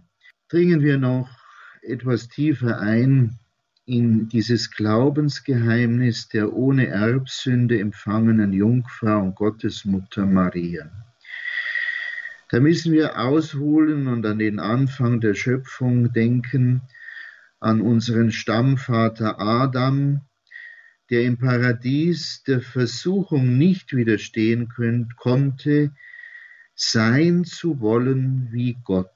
dringen 0.50 0.82
wir 0.82 0.98
noch 0.98 1.30
etwas 1.82 2.28
tiefer 2.28 2.80
ein 2.80 3.40
in 3.86 4.28
dieses 4.30 4.72
Glaubensgeheimnis 4.72 6.28
der 6.30 6.54
ohne 6.54 6.88
Erbsünde 6.88 7.80
empfangenen 7.80 8.52
Jungfrau 8.52 9.22
und 9.22 9.36
Gottesmutter 9.36 10.26
Maria. 10.26 10.90
Da 12.50 12.60
müssen 12.60 12.94
wir 12.94 13.20
ausholen 13.20 14.08
und 14.08 14.26
an 14.26 14.40
den 14.40 14.60
Anfang 14.60 15.22
der 15.22 15.36
Schöpfung 15.36 16.12
denken, 16.14 16.82
an 17.66 17.82
unseren 17.82 18.32
Stammvater 18.32 19.40
Adam, 19.40 20.22
der 21.10 21.24
im 21.24 21.40
Paradies 21.40 22.44
der 22.44 22.62
Versuchung 22.62 23.58
nicht 23.58 23.96
widerstehen 23.96 24.70
konnte, 25.18 25.92
sein 26.76 27.44
zu 27.44 27.80
wollen 27.80 28.50
wie 28.52 28.78
Gott. 28.84 29.10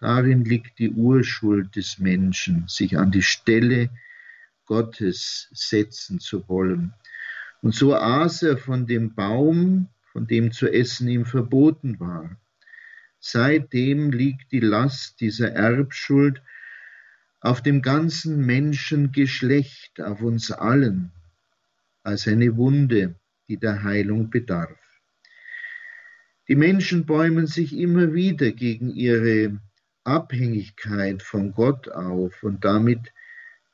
Darin 0.00 0.46
liegt 0.46 0.78
die 0.78 0.90
Urschuld 0.90 1.76
des 1.76 1.98
Menschen, 1.98 2.64
sich 2.68 2.96
an 2.96 3.10
die 3.10 3.22
Stelle 3.22 3.90
Gottes 4.64 5.50
setzen 5.52 6.20
zu 6.20 6.48
wollen. 6.48 6.94
Und 7.60 7.74
so 7.74 7.94
aß 7.94 8.44
er 8.44 8.56
von 8.56 8.86
dem 8.86 9.14
Baum, 9.14 9.90
von 10.10 10.26
dem 10.26 10.52
zu 10.52 10.72
essen 10.72 11.06
ihm 11.08 11.26
verboten 11.26 12.00
war. 12.00 12.34
Seitdem 13.20 14.10
liegt 14.10 14.52
die 14.52 14.60
Last 14.60 15.20
dieser 15.20 15.52
Erbschuld 15.52 16.40
auf 17.40 17.62
dem 17.62 17.82
ganzen 17.82 18.44
Menschengeschlecht, 18.44 20.00
auf 20.00 20.22
uns 20.22 20.50
allen, 20.50 21.12
als 22.02 22.26
eine 22.26 22.56
Wunde, 22.56 23.14
die 23.48 23.58
der 23.58 23.82
Heilung 23.82 24.30
bedarf. 24.30 24.78
Die 26.48 26.56
Menschen 26.56 27.06
bäumen 27.06 27.46
sich 27.46 27.76
immer 27.76 28.14
wieder 28.14 28.52
gegen 28.52 28.90
ihre 28.90 29.60
Abhängigkeit 30.04 31.22
von 31.22 31.52
Gott 31.52 31.88
auf 31.90 32.42
und 32.42 32.64
damit 32.64 33.12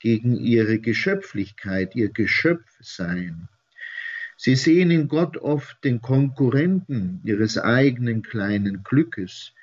gegen 0.01 0.37
ihre 0.37 0.81
Geschöpflichkeit, 0.81 1.95
ihr 1.95 2.11
Geschöpfsein. 2.11 3.49
Sie 4.37 4.57
sehen 4.57 4.91
in 4.91 5.09
Gott 5.09 5.37
oft 5.37 5.83
den 5.85 6.03
Konkurrenten 6.03 7.21
ihres 7.25 7.57
eigenen 7.57 8.23
kleinen 8.23 8.83
Glückes, 8.83 9.55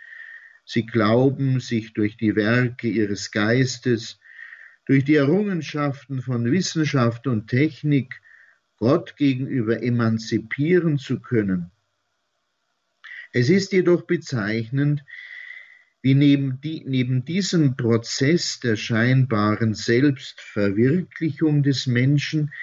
Sie 0.74 0.86
glauben, 0.86 1.60
sich 1.60 1.92
durch 1.92 2.16
die 2.16 2.38
Werke 2.38 2.88
ihres 2.88 3.32
Geistes, 3.32 4.22
durch 4.86 5.04
die 5.04 5.16
Errungenschaften 5.16 6.22
von 6.22 6.50
Wissenschaft 6.50 7.28
und 7.28 7.48
Technik 7.48 8.22
Gott 8.78 9.18
gegenüber 9.18 9.84
emanzipieren 9.84 10.98
zu 10.98 11.20
können. 11.20 11.72
Es 13.34 13.50
ist 13.50 13.74
jedoch 13.74 14.04
bezeichnend, 14.04 15.04
wie 16.02 16.16
neben, 16.16 16.62
die, 16.62 16.86
neben, 16.86 17.26
diesem 17.26 17.76
Prozess 17.76 18.62
der 18.62 18.78
scheinbaren 18.78 19.74
Selbstverwirklichung 19.74 21.64
des 21.64 21.86
Menschen 21.86 22.54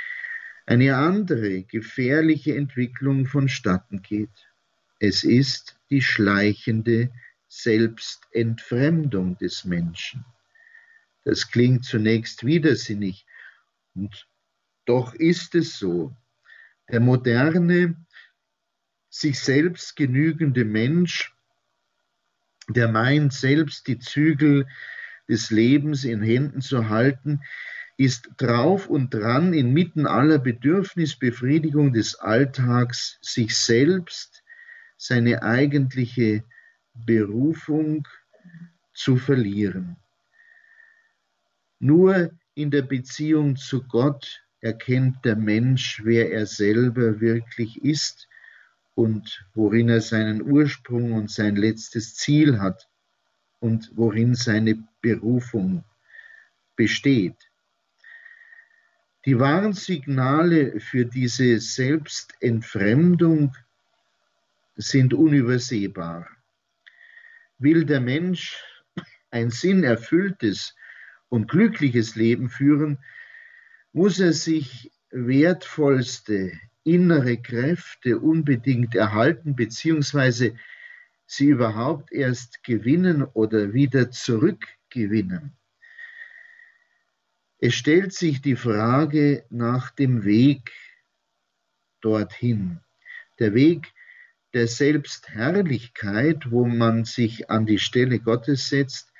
eine 0.65 0.97
andere 0.97 1.63
gefährliche 1.63 2.57
Entwicklung 2.57 3.27
vonstatten 3.27 4.01
geht. 4.01 4.49
Es 4.99 5.25
ist 5.25 5.79
die 5.91 6.01
schleichende 6.01 7.11
Selbstentfremdung 7.63 9.37
des 9.39 9.65
Menschen. 9.65 10.25
Das 11.25 11.51
klingt 11.51 11.85
zunächst 11.85 12.45
widersinnig, 12.45 13.27
und 13.95 14.29
doch 14.85 15.15
ist 15.15 15.55
es 15.55 15.79
so. 15.79 16.17
Der 16.91 17.01
moderne, 17.01 17.97
sich 19.11 19.41
selbst 19.41 19.97
genügende 19.97 20.65
Mensch, 20.65 21.35
der 22.69 22.89
meint, 22.89 23.33
selbst 23.33 23.87
die 23.87 23.99
Zügel 23.99 24.67
des 25.29 25.51
Lebens 25.51 26.05
in 26.05 26.23
Händen 26.23 26.61
zu 26.61 26.89
halten, 26.89 27.43
ist 27.97 28.31
drauf 28.37 28.87
und 28.87 29.13
dran, 29.13 29.53
inmitten 29.53 30.07
aller 30.07 30.39
Bedürfnisbefriedigung 30.39 31.93
des 31.93 32.15
Alltags 32.15 33.19
sich 33.21 33.57
selbst, 33.57 34.45
seine 34.97 35.43
eigentliche 35.43 36.45
Berufung 37.07 38.07
zu 38.93 39.17
verlieren. 39.17 39.97
Nur 41.79 42.31
in 42.55 42.71
der 42.71 42.83
Beziehung 42.83 43.57
zu 43.57 43.83
Gott 43.85 44.43
erkennt 44.61 45.25
der 45.25 45.37
Mensch, 45.37 46.01
wer 46.05 46.33
er 46.33 46.47
selber 46.47 47.21
wirklich 47.21 47.85
ist 47.85 48.29
und 48.95 49.47
worin 49.55 49.89
er 49.89 50.01
seinen 50.01 50.43
Ursprung 50.43 51.13
und 51.13 51.31
sein 51.31 51.55
letztes 51.55 52.17
Ziel 52.17 52.59
hat 52.59 52.89
und 53.61 53.93
worin 53.95 54.35
seine 54.35 54.83
Berufung 55.01 55.85
besteht. 56.75 57.37
Die 59.25 59.39
Warnsignale 59.39 60.81
für 60.81 61.05
diese 61.05 61.61
Selbstentfremdung 61.61 63.55
sind 64.75 65.13
unübersehbar. 65.13 66.29
Will 67.59 67.85
der 67.85 68.01
Mensch 68.01 68.63
ein 69.31 69.51
sinnerfülltes 69.51 70.75
und 71.29 71.49
glückliches 71.49 72.15
Leben 72.15 72.49
führen, 72.49 72.99
muss 73.93 74.21
er 74.21 74.33
sich 74.33 74.93
wertvollste, 75.11 76.53
innere 76.85 77.37
Kräfte 77.37 78.19
unbedingt 78.19 78.95
erhalten, 78.95 79.57
beziehungsweise 79.57 80.57
sie 81.27 81.49
überhaupt 81.49 82.13
erst 82.13 82.63
gewinnen 82.63 83.23
oder 83.23 83.73
wieder 83.75 84.11
zurückgewinnen. 84.11 85.57
Es 87.59 87.75
stellt 87.75 88.15
sich 88.15 88.41
die 88.41 88.57
Frage 88.57 89.45
nach 89.51 89.91
dem 89.91 90.25
Weg 90.25 90.73
dorthin. 92.01 92.81
Der 93.41 93.53
Weg 93.53 93.93
der 94.55 94.67
Selbstherrlichkeit, 94.67 96.51
wo 96.51 96.65
man 96.65 97.05
sich 97.05 97.51
an 97.51 97.67
die 97.67 97.79
Stelle 97.79 98.19
Gottes 98.19 98.69
setzt, 98.69 99.13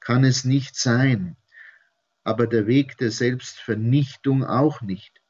kann 0.00 0.24
es 0.24 0.44
nicht 0.44 0.76
sein, 0.76 1.36
aber 2.24 2.46
der 2.46 2.66
Weg 2.66 2.96
der 2.96 3.10
Selbstvernichtung 3.10 4.44
auch 4.44 4.80
nicht. 4.80 5.20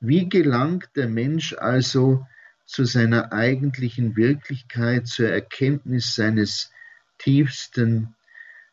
Wie 0.00 0.28
gelangt 0.28 0.90
der 0.96 1.08
Mensch 1.08 1.54
also 1.54 2.26
zu 2.64 2.84
seiner 2.84 3.32
eigentlichen 3.32 4.16
Wirklichkeit, 4.16 5.06
zur 5.06 5.28
Erkenntnis 5.28 6.14
seines 6.14 6.72
tiefsten 7.18 8.14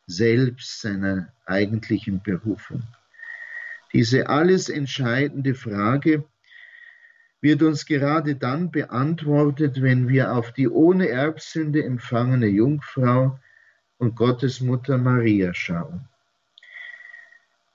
Selbst, 0.08 0.82
seiner 0.82 1.34
eigentlichen 1.46 2.24
Berufung? 2.24 2.84
Diese 3.94 4.30
alles 4.30 4.70
entscheidende 4.70 5.56
Frage 5.56 6.24
wird 7.42 7.62
uns 7.64 7.86
gerade 7.86 8.36
dann 8.36 8.72
beantwortet, 8.72 9.82
wenn 9.82 10.10
wir 10.10 10.34
auf 10.34 10.52
die 10.52 10.68
ohne 10.68 11.08
Erbsünde 11.10 11.84
empfangene 11.84 12.48
Jungfrau 12.48 13.40
und 13.98 14.16
Gottesmutter 14.16 14.98
Maria 14.98 15.54
schauen. 15.54 16.08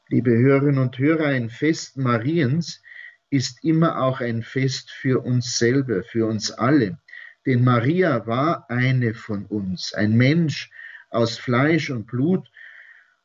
Liebe 0.09 0.31
Hörerinnen 0.31 0.79
und 0.79 0.99
Hörer, 0.99 1.27
ein 1.27 1.49
Fest 1.49 1.97
Mariens 1.97 2.83
ist 3.31 3.65
immer 3.65 4.03
auch 4.03 4.21
ein 4.21 4.43
Fest 4.43 4.91
für 4.91 5.25
uns 5.25 5.59
selber, 5.59 6.03
für 6.03 6.27
uns 6.27 6.51
alle. 6.51 6.99
Denn 7.47 7.65
Maria 7.65 8.27
war 8.27 8.71
eine 8.71 9.15
von 9.15 9.47
uns, 9.47 9.93
ein 9.95 10.17
Mensch 10.17 10.71
aus 11.11 11.39
Fleisch 11.39 11.91
und 11.91 12.07
Blut, 12.07 12.51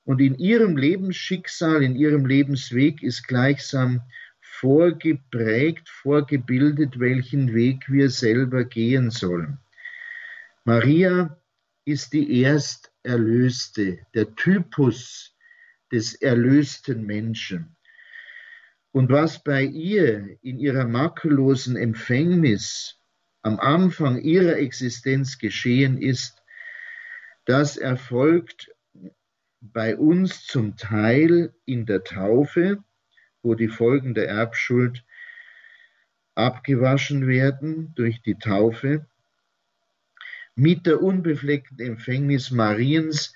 und 0.06 0.22
in 0.22 0.40
ihrem 0.40 0.76
Lebensschicksal, 0.76 1.84
in 1.84 1.96
ihrem 1.96 2.26
Lebensweg 2.26 3.04
ist 3.04 3.28
gleichsam 3.28 4.02
vorgeprägt, 4.60 5.88
vorgebildet, 5.88 7.00
welchen 7.00 7.54
Weg 7.54 7.90
wir 7.90 8.10
selber 8.10 8.66
gehen 8.66 9.10
sollen. 9.10 9.60
Maria 10.66 11.38
ist 11.86 12.14
die 12.14 12.42
Ersterlöste, 12.42 14.00
der 14.14 14.36
Typus 14.36 15.36
des 15.92 16.14
erlösten 16.16 17.06
Menschen. 17.06 17.76
Und 18.92 19.10
was 19.10 19.44
bei 19.44 19.64
ihr 19.64 20.38
in 20.42 20.60
ihrer 20.60 20.86
makellosen 20.86 21.76
Empfängnis 21.76 22.98
am 23.42 23.60
Anfang 23.60 24.20
ihrer 24.20 24.58
Existenz 24.58 25.38
geschehen 25.38 25.98
ist, 25.98 26.42
das 27.46 27.78
erfolgt 27.78 28.72
bei 29.62 29.96
uns 29.96 30.46
zum 30.46 30.76
Teil 30.76 31.54
in 31.66 31.86
der 31.86 32.04
Taufe, 32.04 32.84
wo 33.42 33.56
die 33.56 33.68
Folgen 33.68 34.14
der 34.14 34.28
Erbschuld 34.28 35.04
abgewaschen 36.36 37.28
werden 37.28 37.94
durch 37.96 38.22
die 38.22 38.36
Taufe. 38.36 39.06
Mit 40.56 40.86
der 40.86 41.02
unbefleckten 41.02 41.80
Empfängnis 41.80 42.52
Mariens 42.52 43.34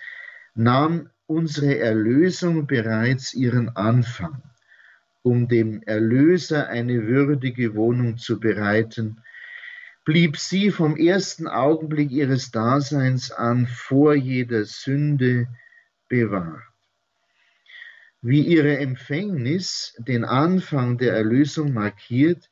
nahm 0.56 1.10
unsere 1.26 1.78
Erlösung 1.80 2.68
bereits 2.68 3.34
ihren 3.34 3.76
Anfang, 3.76 4.42
um 5.22 5.48
dem 5.48 5.82
Erlöser 5.84 6.68
eine 6.68 7.08
würdige 7.08 7.76
Wohnung 7.76 8.18
zu 8.18 8.40
bereiten, 8.40 9.22
blieb 10.06 10.38
sie 10.38 10.70
vom 10.70 10.98
ersten 10.98 11.48
Augenblick 11.48 12.12
ihres 12.12 12.52
Daseins 12.52 13.32
an 13.32 13.68
vor 13.68 14.16
jeder 14.16 14.66
Sünde 14.66 15.48
bewahrt 16.10 16.73
wie 18.24 18.42
ihre 18.42 18.78
Empfängnis 18.78 19.96
den 20.00 20.24
Anfang 20.24 20.98
der 20.98 21.14
Erlösung 21.14 21.74
markiert, 21.74 22.50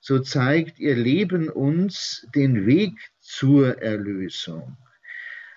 so 0.00 0.18
zeigt 0.18 0.78
ihr 0.78 0.96
Leben 0.96 1.50
uns 1.50 2.26
den 2.34 2.64
Weg 2.64 2.94
zur 3.20 3.82
Erlösung. 3.82 4.78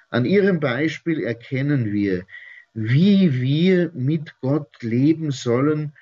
An 0.09 0.25
ihrem 0.25 0.59
Beispiel 0.59 1.23
erkennen 1.23 1.93
wir, 1.93 2.25
wie 2.73 3.41
wir 3.41 3.91
mit 3.93 4.35
Gott 4.41 4.83
leben 4.83 5.31
sollen, 5.31 5.93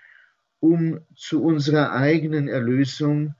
um 0.60 1.02
zu 1.16 1.44
unserer 1.44 1.92
eigenen 1.94 2.48
Erlösung 2.48 3.36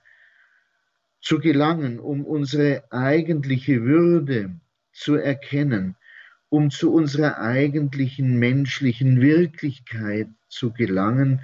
zu 1.20 1.40
gelangen, 1.40 1.98
um 1.98 2.24
unsere 2.24 2.84
eigentliche 2.92 3.82
Würde 3.82 4.54
zu 4.92 5.16
erkennen, 5.16 5.96
um 6.52 6.70
zu 6.70 6.92
unserer 6.92 7.38
eigentlichen 7.38 8.38
menschlichen 8.38 9.22
Wirklichkeit 9.22 10.28
zu 10.48 10.70
gelangen, 10.70 11.40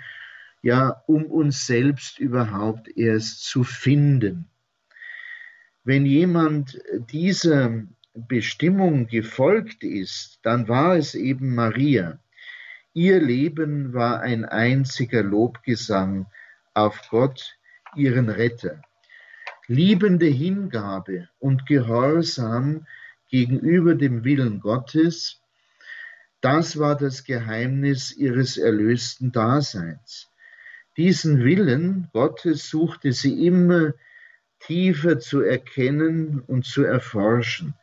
ja, 0.61 1.03
um 1.07 1.25
uns 1.25 1.67
selbst 1.67 2.19
überhaupt 2.19 2.95
erst 2.95 3.43
zu 3.43 3.65
finden. 3.65 4.51
Wenn 5.83 6.05
jemand 6.05 6.79
dieser 7.11 7.85
Bestimmung 8.13 9.07
gefolgt 9.07 9.83
ist, 9.83 10.41
dann 10.43 10.69
war 10.69 10.97
es 10.97 11.15
eben 11.15 11.55
Maria. 11.55 12.19
Ihr 12.93 13.19
Leben 13.19 13.95
war 13.95 14.21
ein 14.21 14.45
einziger 14.45 15.23
Lobgesang 15.23 16.27
auf 16.75 17.09
Gott, 17.09 17.57
ihren 17.97 18.29
Retter. 18.29 18.83
Liebende 19.69 20.27
Hingabe 20.27 21.31
und 21.39 21.65
Gehorsam 21.65 22.85
gegenüber 23.29 23.95
dem 23.95 24.25
Willen 24.25 24.61
Gottes, 24.61 25.41
das 26.41 26.79
war 26.79 26.97
das 26.97 27.25
Geheimnis 27.25 28.17
ihres 28.17 28.57
erlösten 28.57 29.33
Daseins. 29.33 30.29
Diesen 30.97 31.45
Willen 31.45 32.09
Gottes 32.13 32.71
suchte 32.71 33.13
sie 33.13 33.47
immer 33.47 33.95
tiefer 34.61 35.19
zu 35.19 35.41
erkennen 35.41 36.41
und 36.41 36.65
zu 36.65 36.83
erforschen, 36.83 37.75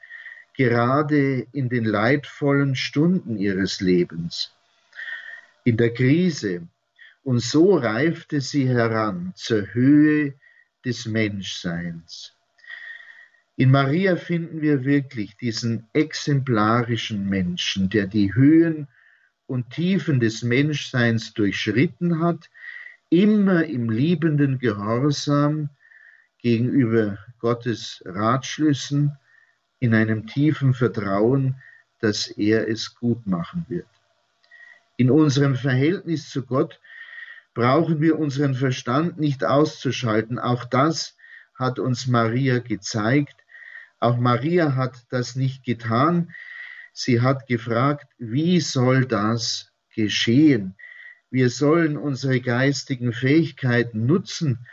gerade 0.56 1.48
in 1.52 1.70
den 1.70 1.86
leidvollen 1.86 2.76
Stunden 2.76 3.38
ihres 3.38 3.82
Lebens, 3.82 4.54
in 5.64 5.78
der 5.78 5.94
Krise. 5.94 6.68
Und 7.24 7.40
so 7.40 7.76
reifte 7.76 8.40
sie 8.40 8.68
heran 8.68 9.34
zur 9.36 9.74
Höhe 9.74 10.36
des 10.86 11.06
Menschseins. 11.08 12.35
In 13.58 13.72
Maria 13.72 14.18
finden 14.18 14.62
wir 14.62 14.84
wirklich 14.84 15.38
diesen 15.38 15.88
exemplarischen 15.94 17.30
Menschen, 17.30 17.90
der 17.90 18.06
die 18.06 18.36
Höhen 18.36 18.90
und 19.48 19.70
Tiefen 19.70 20.20
des 20.20 20.44
Menschseins 20.44 21.34
durchschritten 21.34 22.20
hat, 22.22 22.50
immer 23.10 23.64
im 23.64 23.90
liebenden 23.90 24.60
Gehorsam 24.60 25.70
gegenüber 26.40 27.18
Gottes 27.40 28.04
Ratschlüssen, 28.06 29.18
in 29.80 29.94
einem 29.94 30.28
tiefen 30.28 30.74
Vertrauen, 30.74 31.56
dass 32.00 32.28
er 32.28 32.68
es 32.68 32.96
gut 32.96 33.26
machen 33.26 33.66
wird. 33.70 33.88
In 34.98 35.10
unserem 35.10 35.56
Verhältnis 35.56 36.30
zu 36.30 36.44
Gott 36.44 36.82
brauchen 37.54 38.02
wir 38.02 38.20
unseren 38.20 38.54
Verstand 38.54 39.18
nicht 39.18 39.46
auszuschalten. 39.46 40.40
Auch 40.40 40.66
das 40.66 41.16
hat 41.54 41.80
uns 41.80 42.08
Maria 42.08 42.60
gezeigt. 42.60 43.45
Auch 44.06 44.18
Maria 44.18 44.76
hat 44.76 45.08
das 45.10 45.36
nicht 45.36 45.64
getan. 45.64 46.32
Sie 46.94 47.22
hat 47.22 47.48
gefragt, 47.48 48.06
wie 48.20 48.60
soll 48.60 49.06
das 49.06 49.72
geschehen? 49.96 50.76
Wir 51.32 51.50
sollen 51.50 51.98
unsere 51.98 52.40
geistigen 52.40 53.14
Fähigkeiten 53.14 54.06
nutzen 54.06 54.68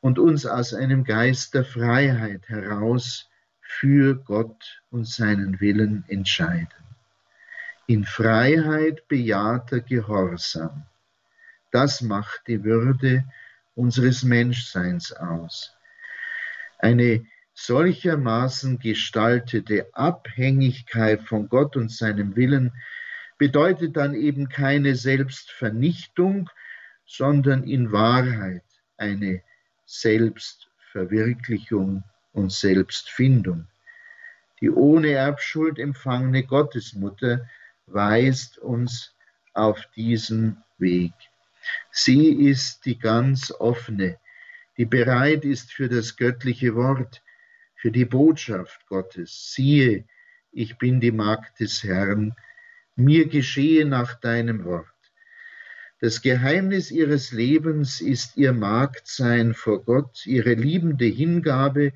und 0.00 0.20
uns 0.20 0.46
aus 0.46 0.72
einem 0.72 1.02
Geist 1.02 1.54
der 1.54 1.64
Freiheit 1.64 2.48
heraus 2.48 3.28
für 3.60 4.14
Gott 4.14 4.80
und 4.90 5.08
seinen 5.08 5.58
Willen 5.60 6.04
entscheiden. 6.06 6.84
In 7.88 8.04
Freiheit 8.04 9.08
bejahter 9.08 9.80
Gehorsam. 9.80 10.86
Das 11.72 12.02
macht 12.02 12.42
die 12.46 12.62
Würde 12.62 13.24
unseres 13.74 14.22
Menschseins 14.22 15.10
aus. 15.10 15.74
Eine 16.78 17.26
solchermaßen 17.58 18.78
gestaltete 18.78 19.88
Abhängigkeit 19.94 21.22
von 21.22 21.48
Gott 21.48 21.74
und 21.76 21.90
seinem 21.90 22.36
Willen 22.36 22.70
bedeutet 23.38 23.96
dann 23.96 24.14
eben 24.14 24.50
keine 24.50 24.94
Selbstvernichtung, 24.94 26.50
sondern 27.06 27.64
in 27.64 27.92
Wahrheit 27.92 28.62
eine 28.98 29.40
Selbstverwirklichung 29.86 32.04
und 32.34 32.52
Selbstfindung. 32.52 33.66
Die 34.60 34.70
ohne 34.70 35.12
Erbschuld 35.12 35.78
empfangene 35.78 36.42
Gottesmutter 36.42 37.48
weist 37.86 38.58
uns 38.58 39.14
auf 39.54 39.80
diesen 39.96 40.62
Weg. 40.76 41.14
Sie 41.90 42.50
ist 42.50 42.84
die 42.84 42.98
ganz 42.98 43.50
offene, 43.50 44.18
die 44.76 44.84
bereit 44.84 45.46
ist 45.46 45.72
für 45.72 45.88
das 45.88 46.16
göttliche 46.16 46.74
Wort, 46.74 47.22
für 47.76 47.90
die 47.90 48.04
Botschaft 48.04 48.86
Gottes. 48.88 49.52
Siehe, 49.54 50.04
ich 50.50 50.78
bin 50.78 51.00
die 51.00 51.12
Magd 51.12 51.60
des 51.60 51.84
Herrn, 51.84 52.34
mir 52.96 53.28
geschehe 53.28 53.84
nach 53.84 54.14
deinem 54.18 54.64
Wort. 54.64 54.86
Das 56.00 56.20
Geheimnis 56.20 56.90
ihres 56.90 57.32
Lebens 57.32 58.00
ist 58.00 58.36
ihr 58.36 58.52
Magdsein 58.52 59.54
vor 59.54 59.82
Gott, 59.84 60.26
ihre 60.26 60.54
liebende 60.54 61.06
Hingabe 61.06 61.92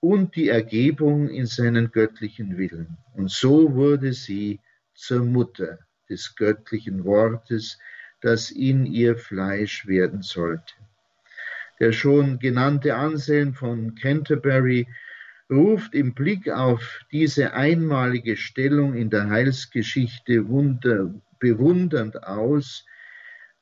und 0.00 0.36
die 0.36 0.48
Ergebung 0.48 1.28
in 1.28 1.46
seinen 1.46 1.90
göttlichen 1.90 2.56
Willen. 2.58 2.98
Und 3.14 3.30
so 3.30 3.74
wurde 3.74 4.12
sie 4.12 4.60
zur 4.94 5.24
Mutter 5.24 5.78
des 6.08 6.36
göttlichen 6.36 7.04
Wortes, 7.04 7.78
das 8.20 8.50
in 8.50 8.86
ihr 8.86 9.16
Fleisch 9.16 9.86
werden 9.86 10.22
sollte. 10.22 10.74
Der 11.78 11.92
schon 11.92 12.38
genannte 12.38 12.94
Anselm 12.94 13.54
von 13.54 13.94
Canterbury 13.94 14.86
ruft 15.50 15.94
im 15.94 16.14
Blick 16.14 16.48
auf 16.48 17.00
diese 17.12 17.52
einmalige 17.52 18.36
Stellung 18.36 18.94
in 18.94 19.10
der 19.10 19.28
Heilsgeschichte 19.28 20.48
wunder, 20.48 21.14
bewundernd 21.38 22.24
aus, 22.24 22.84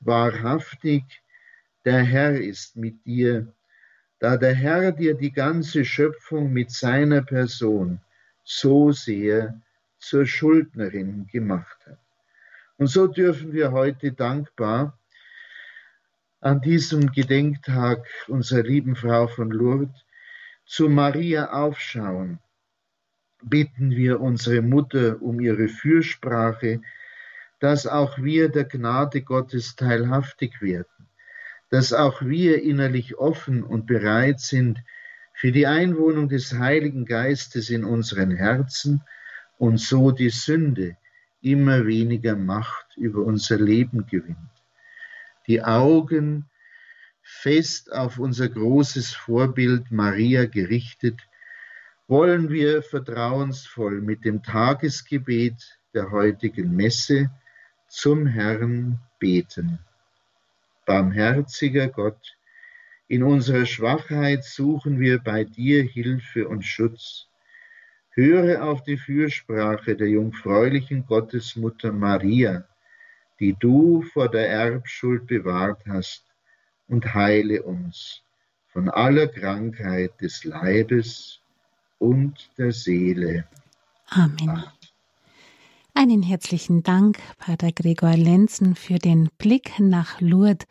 wahrhaftig, 0.00 1.02
der 1.84 2.02
Herr 2.02 2.40
ist 2.40 2.76
mit 2.76 3.04
dir, 3.04 3.52
da 4.18 4.36
der 4.36 4.54
Herr 4.54 4.92
dir 4.92 5.14
die 5.14 5.32
ganze 5.32 5.84
Schöpfung 5.84 6.52
mit 6.52 6.70
seiner 6.70 7.20
Person 7.22 8.00
so 8.44 8.92
sehr 8.92 9.60
zur 9.98 10.24
Schuldnerin 10.26 11.26
gemacht 11.30 11.76
hat. 11.86 11.98
Und 12.76 12.86
so 12.86 13.06
dürfen 13.06 13.52
wir 13.52 13.72
heute 13.72 14.12
dankbar 14.12 14.98
an 16.44 16.60
diesem 16.60 17.10
Gedenktag 17.10 18.06
unserer 18.28 18.64
lieben 18.64 18.96
Frau 18.96 19.28
von 19.28 19.50
Lourdes 19.50 20.04
zu 20.66 20.90
Maria 20.90 21.52
aufschauen. 21.52 22.38
Bitten 23.42 23.92
wir 23.92 24.20
unsere 24.20 24.60
Mutter 24.60 25.22
um 25.22 25.40
ihre 25.40 25.68
Fürsprache, 25.68 26.82
dass 27.60 27.86
auch 27.86 28.18
wir 28.18 28.50
der 28.50 28.64
Gnade 28.64 29.22
Gottes 29.22 29.74
teilhaftig 29.74 30.60
werden, 30.60 31.08
dass 31.70 31.94
auch 31.94 32.20
wir 32.20 32.62
innerlich 32.62 33.16
offen 33.16 33.64
und 33.64 33.86
bereit 33.86 34.40
sind 34.40 34.80
für 35.32 35.50
die 35.50 35.66
Einwohnung 35.66 36.28
des 36.28 36.52
Heiligen 36.52 37.06
Geistes 37.06 37.70
in 37.70 37.84
unseren 37.84 38.32
Herzen 38.32 39.00
und 39.56 39.80
so 39.80 40.10
die 40.10 40.28
Sünde 40.28 40.98
immer 41.40 41.86
weniger 41.86 42.36
Macht 42.36 42.98
über 42.98 43.22
unser 43.22 43.56
Leben 43.56 44.06
gewinnt. 44.06 44.53
Die 45.46 45.62
Augen 45.62 46.48
fest 47.22 47.92
auf 47.92 48.18
unser 48.18 48.48
großes 48.48 49.12
Vorbild 49.12 49.90
Maria 49.90 50.46
gerichtet, 50.46 51.20
wollen 52.06 52.50
wir 52.50 52.82
vertrauensvoll 52.82 54.00
mit 54.00 54.24
dem 54.24 54.42
Tagesgebet 54.42 55.78
der 55.94 56.10
heutigen 56.10 56.74
Messe 56.74 57.30
zum 57.88 58.26
Herrn 58.26 58.98
beten. 59.18 59.78
Barmherziger 60.86 61.88
Gott, 61.88 62.36
in 63.08 63.22
unserer 63.22 63.64
Schwachheit 63.64 64.44
suchen 64.44 64.98
wir 64.98 65.18
bei 65.18 65.44
dir 65.44 65.82
Hilfe 65.82 66.48
und 66.48 66.62
Schutz. 66.62 67.28
Höre 68.10 68.64
auf 68.64 68.82
die 68.82 68.96
Fürsprache 68.96 69.96
der 69.96 70.08
jungfräulichen 70.08 71.06
Gottesmutter 71.06 71.92
Maria, 71.92 72.66
die 73.40 73.56
du 73.58 74.02
vor 74.12 74.28
der 74.28 74.48
Erbschuld 74.48 75.26
bewahrt 75.26 75.82
hast, 75.88 76.24
und 76.88 77.14
heile 77.14 77.62
uns 77.62 78.22
von 78.66 78.90
aller 78.90 79.28
Krankheit 79.28 80.20
des 80.20 80.44
Leibes 80.44 81.40
und 81.98 82.50
der 82.58 82.72
Seele. 82.72 83.46
Amen. 84.08 84.64
Einen 85.94 86.22
herzlichen 86.22 86.82
Dank, 86.82 87.18
Pater 87.38 87.72
Gregor 87.72 88.16
Lenzen, 88.16 88.74
für 88.74 88.98
den 88.98 89.30
Blick 89.38 89.78
nach 89.78 90.20
Lourdes 90.20 90.66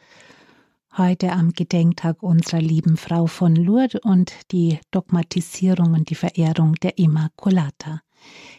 heute 0.97 1.32
am 1.32 1.53
Gedenktag 1.53 2.22
unserer 2.22 2.61
lieben 2.61 2.97
Frau 2.97 3.26
von 3.26 3.55
Lourdes 3.55 4.01
und 4.03 4.34
die 4.51 4.80
Dogmatisierung 4.91 5.93
und 5.93 6.09
die 6.09 6.16
Verehrung 6.16 6.76
der 6.76 6.97
Immaculata. 6.97 8.01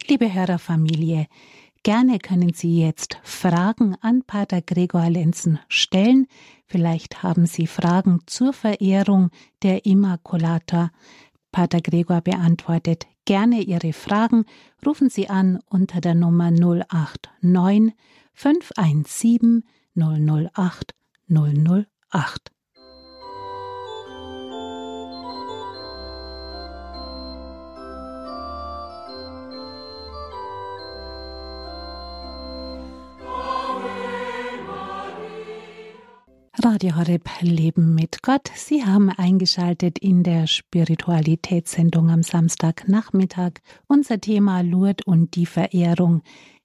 Liebe 0.08 0.32
Hörerfamilie, 0.32 1.26
gerne 1.84 2.18
können 2.18 2.52
Sie 2.54 2.80
jetzt 2.80 3.18
Fragen 3.22 3.94
an 4.00 4.24
Pater 4.24 4.60
Gregor 4.62 5.08
Lenzen 5.08 5.60
stellen. 5.68 6.26
Vielleicht 6.66 7.22
haben 7.22 7.46
Sie 7.46 7.68
Fragen 7.68 8.20
zur 8.26 8.52
Verehrung 8.52 9.30
der 9.62 9.86
Immaculata. 9.86 10.90
Pater 11.52 11.80
Gregor 11.80 12.22
beantwortet 12.22 13.06
gerne 13.26 13.60
Ihre 13.60 13.92
Fragen. 13.92 14.46
Rufen 14.84 15.10
Sie 15.10 15.28
an 15.28 15.60
unter 15.68 16.00
der 16.00 16.14
Nummer 16.14 16.50
089 16.50 17.94
517 18.32 19.62
008 19.94 20.94
008. 21.28 22.53
Radio 36.62 36.94
Horeb 36.94 37.28
Leben 37.40 37.96
mit 37.96 38.22
Gott. 38.22 38.48
Sie 38.54 38.84
haben 38.84 39.10
eingeschaltet 39.10 39.98
in 39.98 40.22
der 40.22 40.46
Spiritualitätssendung 40.46 42.10
am 42.10 42.22
Samstagnachmittag. 42.22 43.54
Unser 43.88 44.20
Thema 44.20 44.60
Lourdes 44.60 45.04
und 45.04 45.34
die 45.34 45.46
Verehrung 45.46 46.22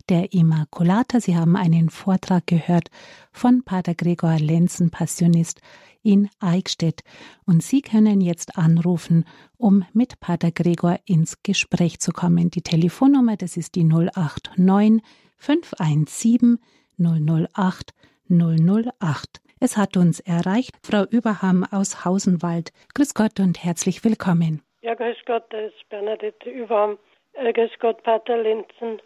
der 0.07 0.31
Immaculata. 0.31 1.19
Sie 1.19 1.35
haben 1.35 1.55
einen 1.55 1.89
Vortrag 1.89 2.45
gehört 2.45 2.91
von 3.31 3.63
Pater 3.63 3.95
Gregor 3.95 4.37
Lenzen, 4.37 4.91
Passionist 4.91 5.59
in 6.03 6.29
Eichstätt. 6.39 7.03
Und 7.45 7.63
Sie 7.63 7.81
können 7.81 8.21
jetzt 8.21 8.59
anrufen, 8.59 9.25
um 9.57 9.85
mit 9.91 10.19
Pater 10.19 10.51
Gregor 10.51 10.99
ins 11.05 11.41
Gespräch 11.41 11.99
zu 11.99 12.11
kommen. 12.11 12.51
Die 12.51 12.61
Telefonnummer, 12.61 13.37
das 13.37 13.57
ist 13.57 13.73
die 13.73 13.85
089 13.85 15.01
517 15.37 16.59
008 16.99 17.93
008. 18.29 19.41
Es 19.61 19.75
hat 19.75 19.97
uns 19.97 20.21
erreicht, 20.21 20.71
Frau 20.83 21.03
Überham 21.03 21.65
aus 21.69 22.05
Hausenwald. 22.05 22.71
Grüß 22.95 23.13
Gott 23.13 23.41
und 23.41 23.61
herzlich 23.61 24.05
willkommen. 24.05 24.61
Ja, 24.81 24.93
grüß 24.93 25.17
Gott, 25.25 25.43
das 25.49 25.73
ist 25.73 25.89
Bernadette 25.89 26.49
Überham. 26.49 26.97
Äh, 27.33 27.51
grüß 27.51 27.71
Gott, 27.79 28.01
Pater 28.03 28.41
Linzen. 28.41 29.01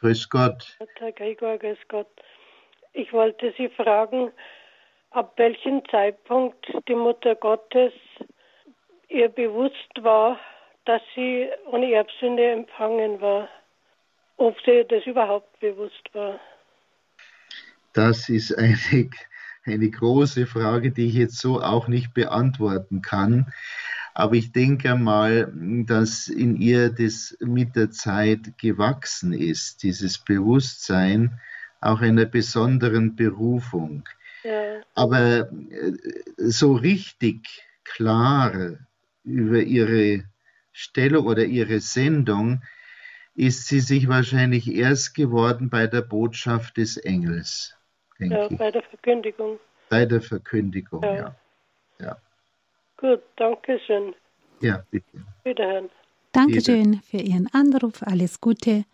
Grüß 0.00 0.28
Gott. 0.28 0.76
Pater 0.78 1.12
Gregor, 1.12 1.56
grüß 1.56 1.78
Gott. 1.88 2.10
Ich 2.92 3.14
wollte 3.14 3.54
Sie 3.56 3.70
fragen, 3.70 4.30
ab 5.10 5.32
welchem 5.38 5.80
Zeitpunkt 5.90 6.66
die 6.86 6.94
Mutter 6.94 7.34
Gottes 7.34 7.94
ihr 9.08 9.30
bewusst 9.30 10.02
war, 10.02 10.38
dass 10.84 11.00
sie 11.14 11.48
ohne 11.64 11.90
Erbsünde 11.90 12.50
empfangen 12.50 13.22
war. 13.22 13.48
Ob 14.36 14.54
sie 14.66 14.84
das 14.86 15.06
überhaupt 15.06 15.58
bewusst 15.60 16.10
war. 16.12 16.38
Das 17.94 18.28
ist 18.28 18.52
eine 18.58 18.76
eine 19.64 19.90
große 19.90 20.46
Frage, 20.46 20.90
die 20.90 21.06
ich 21.06 21.14
jetzt 21.14 21.38
so 21.38 21.62
auch 21.62 21.88
nicht 21.88 22.14
beantworten 22.14 23.02
kann. 23.02 23.52
Aber 24.14 24.34
ich 24.34 24.52
denke 24.52 24.94
mal, 24.94 25.52
dass 25.86 26.28
in 26.28 26.56
ihr 26.56 26.90
das 26.90 27.36
mit 27.40 27.74
der 27.74 27.90
Zeit 27.90 28.58
gewachsen 28.58 29.32
ist, 29.32 29.82
dieses 29.82 30.18
Bewusstsein 30.18 31.40
auch 31.80 32.00
einer 32.00 32.24
besonderen 32.24 33.16
Berufung. 33.16 34.08
Ja. 34.44 34.80
Aber 34.94 35.50
äh, 35.50 35.92
so 36.36 36.74
richtig 36.74 37.64
klar 37.82 38.78
über 39.24 39.60
ihre 39.60 40.24
Stellung 40.72 41.26
oder 41.26 41.44
ihre 41.44 41.80
Sendung 41.80 42.62
ist 43.34 43.66
sie 43.66 43.80
sich 43.80 44.06
wahrscheinlich 44.08 44.72
erst 44.72 45.14
geworden 45.14 45.70
bei 45.70 45.86
der 45.86 46.02
Botschaft 46.02 46.76
des 46.76 46.96
Engels 46.96 47.74
ja, 48.18 48.46
ich. 48.50 48.58
Bei 48.58 48.70
der 48.70 48.82
Verkündigung. 48.82 49.58
Bei 49.88 50.06
der 50.06 50.20
Verkündigung, 50.20 51.02
ja. 51.02 51.14
ja. 51.14 51.36
ja. 52.00 52.16
Gut, 52.96 53.22
danke 53.36 53.78
schön. 53.86 54.14
Ja, 54.60 54.82
bitte. 54.90 55.24
Wiederhören. 55.44 55.90
Dankeschön 56.32 57.00
für 57.02 57.18
Ihren 57.18 57.48
Anruf. 57.52 58.02
Alles 58.02 58.40
Gute. 58.40 58.84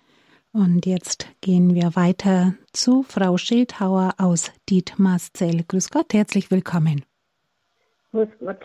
Und 0.52 0.84
jetzt 0.84 1.28
gehen 1.40 1.74
wir 1.74 1.94
weiter 1.94 2.54
zu 2.72 3.04
Frau 3.04 3.36
Schildhauer 3.36 4.14
aus 4.18 4.52
Dietmarszell. 4.68 5.62
Grüß 5.68 5.90
Gott, 5.90 6.12
herzlich 6.12 6.50
willkommen. 6.50 7.04
Grüß 8.10 8.28
Gott, 8.40 8.60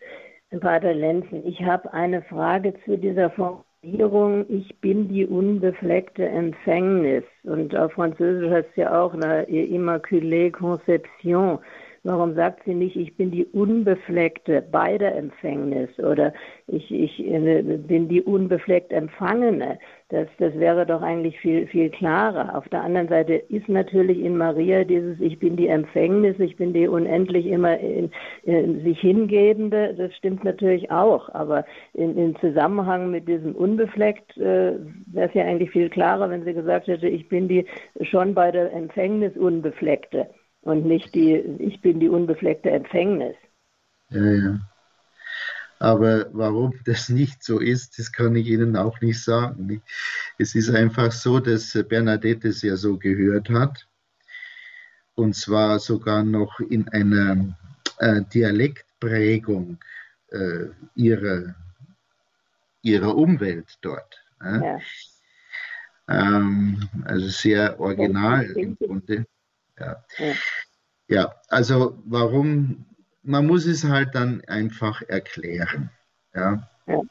Pater 0.60 0.94
Lenzen. 0.94 1.46
Ich 1.46 1.62
habe 1.62 1.92
eine 1.92 2.22
Frage 2.22 2.74
zu 2.84 2.98
dieser 2.98 3.30
Form 3.30 3.62
ich 3.82 4.80
bin 4.80 5.08
die 5.08 5.26
unbefleckte 5.26 6.26
Empfängnis. 6.26 7.24
Und 7.44 7.76
auf 7.76 7.92
Französisch 7.92 8.50
heißt 8.50 8.68
es 8.70 8.76
ja 8.76 9.00
auch 9.00 9.14
la 9.14 9.42
Immaculée 9.42 10.50
Conception. 10.50 11.58
Warum 12.04 12.34
sagt 12.34 12.64
sie 12.64 12.74
nicht, 12.74 12.96
ich 12.96 13.16
bin 13.16 13.30
die 13.30 13.44
Unbefleckte 13.44 14.62
bei 14.62 14.98
der 14.98 15.16
Empfängnis 15.16 15.90
oder 15.98 16.32
ich, 16.66 16.90
ich 16.90 17.18
äh, 17.20 17.62
bin 17.62 18.08
die 18.08 18.22
unbefleckt 18.22 18.92
Empfangene? 18.92 19.78
Das, 20.10 20.26
das 20.38 20.54
wäre 20.54 20.86
doch 20.86 21.02
eigentlich 21.02 21.38
viel, 21.38 21.66
viel 21.66 21.90
klarer. 21.90 22.56
Auf 22.56 22.66
der 22.70 22.82
anderen 22.82 23.08
Seite 23.08 23.34
ist 23.34 23.68
natürlich 23.68 24.18
in 24.20 24.38
Maria 24.38 24.84
dieses 24.84 25.20
Ich 25.20 25.38
bin 25.38 25.54
die 25.56 25.66
Empfängnis, 25.66 26.38
ich 26.38 26.56
bin 26.56 26.72
die 26.72 26.88
unendlich 26.88 27.44
immer 27.44 27.78
in, 27.78 28.10
in 28.44 28.82
sich 28.84 28.98
hingebende. 29.00 29.94
Das 29.94 30.14
stimmt 30.16 30.44
natürlich 30.44 30.90
auch. 30.90 31.28
Aber 31.34 31.66
in, 31.92 32.16
im 32.16 32.36
Zusammenhang 32.40 33.10
mit 33.10 33.28
diesem 33.28 33.54
Unbefleckt 33.54 34.34
äh, 34.38 34.78
wäre 35.06 35.28
es 35.28 35.34
ja 35.34 35.44
eigentlich 35.44 35.72
viel 35.72 35.90
klarer, 35.90 36.30
wenn 36.30 36.44
sie 36.44 36.54
gesagt 36.54 36.86
hätte, 36.86 37.06
ich 37.06 37.28
bin 37.28 37.46
die 37.46 37.66
schon 38.00 38.32
bei 38.32 38.50
der 38.50 38.72
Empfängnis 38.72 39.36
Unbefleckte 39.36 40.30
und 40.62 40.86
nicht 40.86 41.14
die, 41.14 41.34
ich 41.58 41.82
bin 41.82 42.00
die 42.00 42.08
unbefleckte 42.08 42.70
Empfängnis. 42.70 43.36
Ja, 44.08 44.24
ja. 44.24 44.58
Aber 45.78 46.28
warum 46.32 46.74
das 46.84 47.08
nicht 47.08 47.42
so 47.42 47.58
ist, 47.58 47.98
das 47.98 48.12
kann 48.12 48.34
ich 48.36 48.46
Ihnen 48.46 48.76
auch 48.76 49.00
nicht 49.00 49.22
sagen. 49.22 49.82
Es 50.38 50.54
ist 50.54 50.70
einfach 50.70 51.12
so, 51.12 51.40
dass 51.40 51.72
Bernadette 51.88 52.48
es 52.48 52.62
ja 52.62 52.76
so 52.76 52.98
gehört 52.98 53.50
hat. 53.50 53.86
Und 55.14 55.34
zwar 55.34 55.78
sogar 55.80 56.22
noch 56.22 56.60
in 56.60 56.88
einer 56.88 57.56
äh, 57.98 58.22
Dialektprägung 58.32 59.78
äh, 60.30 60.66
ihrer, 60.94 61.54
ihrer 62.82 63.16
Umwelt 63.16 63.78
dort. 63.80 64.22
Äh? 64.40 64.60
Ja. 64.60 64.78
Ähm, 66.08 66.88
also 67.04 67.28
sehr 67.28 67.78
original 67.80 68.44
im 68.52 68.76
Grunde. 68.76 69.26
Ja. 69.78 70.04
ja. 70.18 70.34
ja, 71.08 71.34
also 71.48 72.00
warum 72.06 72.87
man 73.28 73.46
muss 73.46 73.66
es 73.66 73.84
halt 73.84 74.14
dann 74.14 74.42
einfach 74.46 75.02
erklären. 75.02 75.90
Ja. 76.34 76.68
ja. 76.86 77.02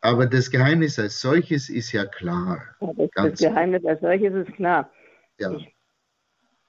Aber 0.00 0.26
das 0.26 0.50
Geheimnis 0.50 0.98
als 0.98 1.20
solches 1.20 1.68
ist 1.68 1.92
ja 1.92 2.06
klar. 2.06 2.62
Ja, 2.80 2.92
das, 2.96 3.10
das 3.14 3.40
Geheimnis 3.40 3.84
als 3.84 4.00
solches 4.00 4.32
ist 4.32 4.54
klar. 4.54 4.90
Ja. 5.38 5.52
Ich, 5.52 5.74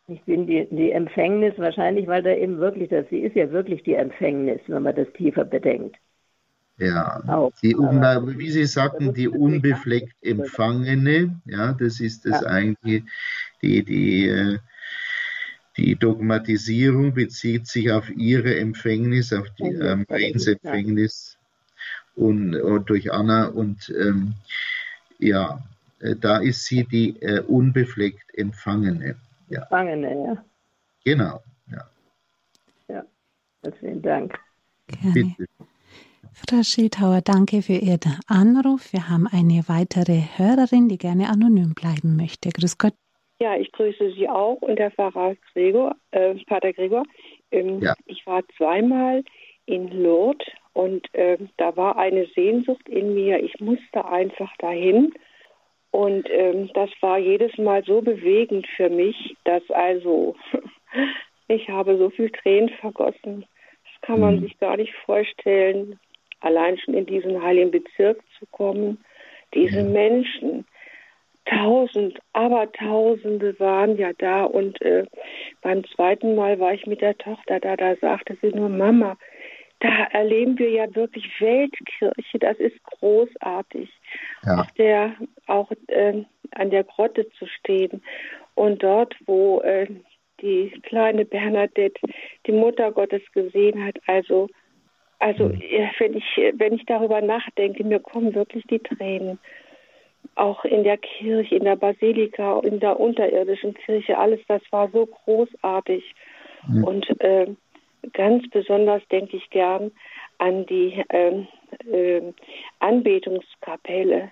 ich 0.07 0.21
bin 0.23 0.47
die, 0.47 0.67
die 0.71 0.91
Empfängnis 0.91 1.53
wahrscheinlich, 1.57 2.07
weil 2.07 2.23
da 2.23 2.31
eben 2.31 2.57
wirklich, 2.57 2.89
das, 2.89 3.05
sie 3.09 3.19
ist 3.19 3.35
ja 3.35 3.51
wirklich 3.51 3.83
die 3.83 3.93
Empfängnis, 3.93 4.61
wenn 4.65 4.81
man 4.81 4.95
das 4.95 5.07
tiefer 5.13 5.45
bedenkt. 5.45 5.97
Ja, 6.77 7.21
Auch. 7.27 7.51
die, 7.61 7.75
wie 7.75 8.49
Sie 8.49 8.65
sagten, 8.65 9.13
die 9.13 9.27
unbefleckt 9.27 10.15
Empfangene, 10.21 11.39
ja, 11.45 11.73
das 11.73 11.99
ist 11.99 12.25
das 12.25 12.41
ja. 12.41 12.47
eigentlich, 12.47 13.03
die, 13.61 13.83
die, 13.83 14.29
äh, 14.29 14.59
die 15.79 15.95
Dogmatisierung 15.95 17.13
bezieht 17.13 17.67
sich 17.67 17.89
auf 17.91 18.09
ihre 18.09 18.57
Empfängnis, 18.57 19.31
auf 19.31 19.49
die 19.51 19.63
ähm, 19.63 20.05
Empfängnis 20.09 21.37
und, 22.15 22.53
und, 22.55 22.89
durch 22.89 23.13
Anna 23.13 23.47
und 23.47 23.93
ähm, 23.97 24.33
ja, 25.19 25.63
äh, 25.99 26.15
da 26.17 26.39
ist 26.39 26.65
sie 26.65 26.83
die 26.83 27.21
äh, 27.21 27.39
unbefleckt 27.41 28.37
Empfangene. 28.37 29.15
Ja. 29.47 29.61
Empfangene, 29.61 30.25
ja. 30.25 30.45
Genau, 31.05 31.41
ja. 31.71 31.89
Ja, 32.89 33.71
vielen 33.79 34.01
Dank. 34.01 34.37
Gerne. 34.87 35.13
Bitte. 35.13 35.45
Frau 36.33 36.63
Schildhauer, 36.63 37.21
danke 37.21 37.61
für 37.61 37.73
Ihren 37.73 38.17
Anruf. 38.27 38.91
Wir 38.91 39.09
haben 39.09 39.27
eine 39.27 39.63
weitere 39.67 40.23
Hörerin, 40.35 40.89
die 40.89 40.97
gerne 40.97 41.29
anonym 41.29 41.73
bleiben 41.73 42.17
möchte. 42.17 42.49
Grüß 42.49 42.77
Gott. 42.77 42.95
Ja, 43.41 43.55
ich 43.55 43.71
grüße 43.71 44.11
Sie 44.11 44.27
auch 44.27 44.55
und 44.55 44.77
der 44.77 44.91
Pfarrer 44.91 45.35
Gregor, 45.53 45.95
äh, 46.11 46.35
Pater 46.45 46.73
Gregor. 46.73 47.03
Ähm, 47.51 47.79
ja. 47.79 47.95
Ich 48.05 48.25
war 48.27 48.43
zweimal 48.57 49.23
in 49.65 49.87
Lourdes 49.89 50.45
und 50.73 51.13
äh, 51.13 51.37
da 51.57 51.75
war 51.77 51.97
eine 51.97 52.25
Sehnsucht 52.35 52.87
in 52.89 53.13
mir. 53.13 53.41
Ich 53.41 53.59
musste 53.59 54.05
einfach 54.05 54.51
dahin. 54.57 55.13
Und 55.91 56.29
ähm, 56.29 56.69
das 56.73 56.89
war 57.01 57.17
jedes 57.17 57.57
Mal 57.57 57.83
so 57.83 58.01
bewegend 58.01 58.67
für 58.75 58.89
mich, 58.89 59.35
dass 59.45 59.63
also 59.71 60.35
ich 61.47 61.69
habe 61.69 61.97
so 61.97 62.09
viel 62.09 62.29
Tränen 62.29 62.69
vergossen. 62.69 63.45
Das 63.83 64.01
kann 64.01 64.19
man 64.19 64.35
mhm. 64.35 64.41
sich 64.41 64.59
gar 64.59 64.77
nicht 64.77 64.93
vorstellen, 65.05 65.99
allein 66.41 66.77
schon 66.77 66.93
in 66.93 67.05
diesen 67.05 67.41
heiligen 67.41 67.71
Bezirk 67.71 68.21
zu 68.37 68.45
kommen. 68.51 69.03
Diese 69.53 69.83
mhm. 69.83 69.93
Menschen, 69.93 70.65
tausend, 71.49 72.19
aber 72.33 72.71
tausende 72.71 73.59
waren 73.59 73.97
ja 73.97 74.11
da 74.17 74.43
und 74.43 74.81
äh, 74.81 75.05
beim 75.61 75.83
zweiten 75.85 76.35
Mal 76.35 76.59
war 76.59 76.73
ich 76.73 76.85
mit 76.85 77.01
der 77.01 77.17
Tochter 77.17 77.59
da, 77.59 77.75
da 77.75 77.95
sagte 77.95 78.37
sie 78.41 78.49
nur, 78.49 78.69
Mama, 78.69 79.17
da 79.79 80.05
erleben 80.11 80.59
wir 80.59 80.69
ja 80.69 80.93
wirklich 80.95 81.25
Weltkirche, 81.39 82.39
das 82.39 82.57
ist 82.57 82.81
großartig. 82.83 83.89
Ja. 84.45 84.61
Auf 84.61 84.71
der, 84.73 85.15
auch 85.47 85.71
äh, 85.87 86.23
an 86.51 86.69
der 86.69 86.83
Grotte 86.83 87.29
zu 87.31 87.47
stehen 87.47 88.01
und 88.55 88.83
dort, 88.83 89.15
wo 89.25 89.61
äh, 89.61 89.87
die 90.41 90.71
kleine 90.83 91.25
Bernadette 91.25 91.99
die 92.45 92.51
Mutter 92.51 92.91
Gottes 92.91 93.21
gesehen 93.33 93.83
hat, 93.85 93.97
also 94.07 94.47
also 95.21 95.49
mhm. 95.49 95.61
wenn 95.97 96.13
ich 96.15 96.41
wenn 96.53 96.73
ich 96.73 96.85
darüber 96.85 97.19
nachdenke, 97.19 97.83
mir 97.83 97.99
kommen 97.99 98.33
wirklich 98.33 98.63
die 98.69 98.79
Tränen 98.79 99.37
auch 100.35 100.63
in 100.65 100.83
der 100.83 100.97
Kirche, 100.97 101.55
in 101.55 101.65
der 101.65 101.75
Basilika, 101.75 102.59
in 102.61 102.79
der 102.79 102.99
unterirdischen 102.99 103.73
Kirche, 103.73 104.17
alles 104.17 104.39
das 104.47 104.61
war 104.71 104.89
so 104.89 105.05
großartig. 105.05 106.15
Mhm. 106.67 106.83
Und 106.83 107.21
äh, 107.21 107.47
ganz 108.13 108.49
besonders 108.49 109.01
denke 109.09 109.37
ich 109.37 109.49
gern 109.49 109.91
an 110.37 110.65
die 110.65 111.03
äh, 111.09 111.45
äh, 111.91 112.33
Anbetungskapelle, 112.79 114.31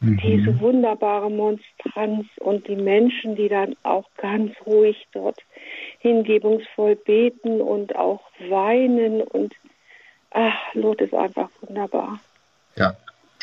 mhm. 0.00 0.16
diese 0.22 0.60
wunderbare 0.60 1.30
Monstranz 1.30 2.26
und 2.40 2.66
die 2.68 2.76
Menschen, 2.76 3.36
die 3.36 3.48
dann 3.48 3.76
auch 3.82 4.08
ganz 4.16 4.52
ruhig 4.64 5.06
dort 5.12 5.38
hingebungsvoll 5.98 6.96
beten 6.96 7.60
und 7.60 7.94
auch 7.94 8.22
weinen 8.48 9.20
und 9.20 9.54
ach, 10.30 10.74
Lot 10.74 11.00
ist 11.00 11.14
einfach 11.14 11.50
wunderbar. 11.60 12.20
Ja. 12.76 12.96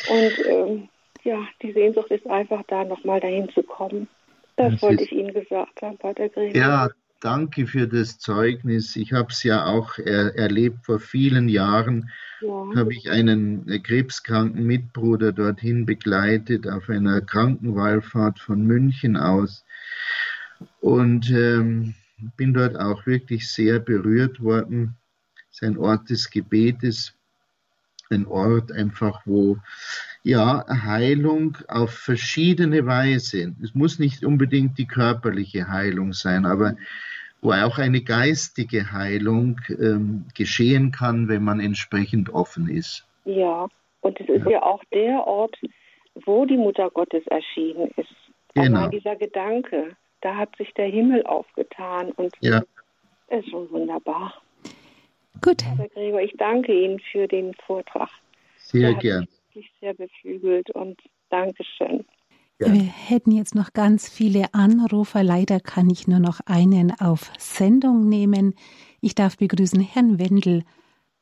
Und 0.08 0.46
ähm, 0.48 0.88
ja, 1.24 1.46
die 1.62 1.72
Sehnsucht 1.72 2.10
ist 2.10 2.26
einfach 2.26 2.62
da, 2.68 2.84
nochmal 2.84 3.20
dahin 3.20 3.48
zu 3.50 3.62
kommen. 3.62 4.08
Das, 4.56 4.72
das 4.72 4.82
wollte 4.82 5.04
ich 5.04 5.12
Ihnen 5.12 5.32
gesagt 5.32 5.82
haben, 5.82 5.98
Pater 5.98 6.28
Gregor. 6.28 6.54
Ja, 6.54 6.90
danke 7.20 7.66
für 7.66 7.88
das 7.88 8.18
Zeugnis. 8.18 8.94
Ich 8.94 9.12
habe 9.12 9.28
es 9.30 9.42
ja 9.42 9.66
auch 9.66 9.98
er, 9.98 10.36
erlebt 10.36 10.84
vor 10.84 11.00
vielen 11.00 11.48
Jahren. 11.48 12.10
Ja. 12.40 12.66
Habe 12.76 12.92
ich 12.92 13.10
einen 13.10 13.66
krebskranken 13.82 14.64
Mitbruder 14.64 15.32
dorthin 15.32 15.86
begleitet 15.86 16.68
auf 16.68 16.88
einer 16.88 17.20
Krankenwallfahrt 17.20 18.38
von 18.38 18.62
München 18.62 19.16
aus 19.16 19.64
und 20.80 21.30
ähm, 21.30 21.94
bin 22.36 22.54
dort 22.54 22.78
auch 22.78 23.06
wirklich 23.06 23.48
sehr 23.50 23.80
berührt 23.80 24.42
worden. 24.42 24.96
Sein 25.50 25.78
Ort 25.78 26.10
des 26.10 26.30
Gebetes, 26.30 27.14
ein 28.10 28.26
Ort 28.26 28.72
einfach, 28.72 29.22
wo 29.24 29.58
ja, 30.22 30.64
Heilung 30.68 31.58
auf 31.68 31.90
verschiedene 31.90 32.86
Weise. 32.86 33.54
Es 33.62 33.74
muss 33.74 33.98
nicht 33.98 34.24
unbedingt 34.24 34.78
die 34.78 34.86
körperliche 34.86 35.68
Heilung 35.68 36.12
sein, 36.12 36.46
aber 36.46 36.76
wo 37.42 37.52
auch 37.52 37.78
eine 37.78 38.00
geistige 38.00 38.90
Heilung 38.90 39.60
ähm, 39.68 40.24
geschehen 40.34 40.92
kann, 40.92 41.28
wenn 41.28 41.44
man 41.44 41.60
entsprechend 41.60 42.30
offen 42.30 42.68
ist. 42.68 43.06
Ja, 43.26 43.68
und 44.00 44.18
es 44.18 44.28
ist 44.28 44.44
ja, 44.46 44.52
ja 44.52 44.62
auch 44.62 44.82
der 44.92 45.26
Ort, 45.26 45.56
wo 46.24 46.46
die 46.46 46.56
Mutter 46.56 46.90
Gottes 46.90 47.26
erschienen 47.26 47.90
ist. 47.96 48.14
Genau. 48.54 48.80
Aber 48.80 48.88
dieser 48.88 49.16
Gedanke, 49.16 49.94
da 50.22 50.36
hat 50.36 50.56
sich 50.56 50.72
der 50.72 50.86
Himmel 50.86 51.24
aufgetan 51.26 52.12
und 52.12 52.32
ja. 52.40 52.62
ist 53.28 53.50
schon 53.50 53.70
wunderbar. 53.70 54.34
Gut. 55.44 55.62
Herr 55.64 55.88
Gregor, 55.88 56.20
ich 56.20 56.34
danke 56.38 56.72
Ihnen 56.72 57.00
für 57.12 57.28
den 57.28 57.54
Vortrag. 57.66 58.08
Sehr 58.56 58.94
gern 58.94 59.28
wirklich 59.54 59.72
sehr 59.80 59.94
beflügelt 59.94 60.70
und 60.70 61.00
Dankeschön. 61.30 62.04
Ja. 62.60 62.72
Wir 62.72 62.82
hätten 62.82 63.32
jetzt 63.32 63.54
noch 63.54 63.72
ganz 63.72 64.08
viele 64.08 64.46
Anrufer. 64.52 65.22
Leider 65.22 65.60
kann 65.60 65.90
ich 65.90 66.06
nur 66.06 66.20
noch 66.20 66.40
einen 66.46 66.92
auf 67.00 67.30
Sendung 67.38 68.08
nehmen. 68.08 68.54
Ich 69.00 69.14
darf 69.14 69.36
begrüßen 69.36 69.80
Herrn 69.80 70.18
Wendel 70.18 70.62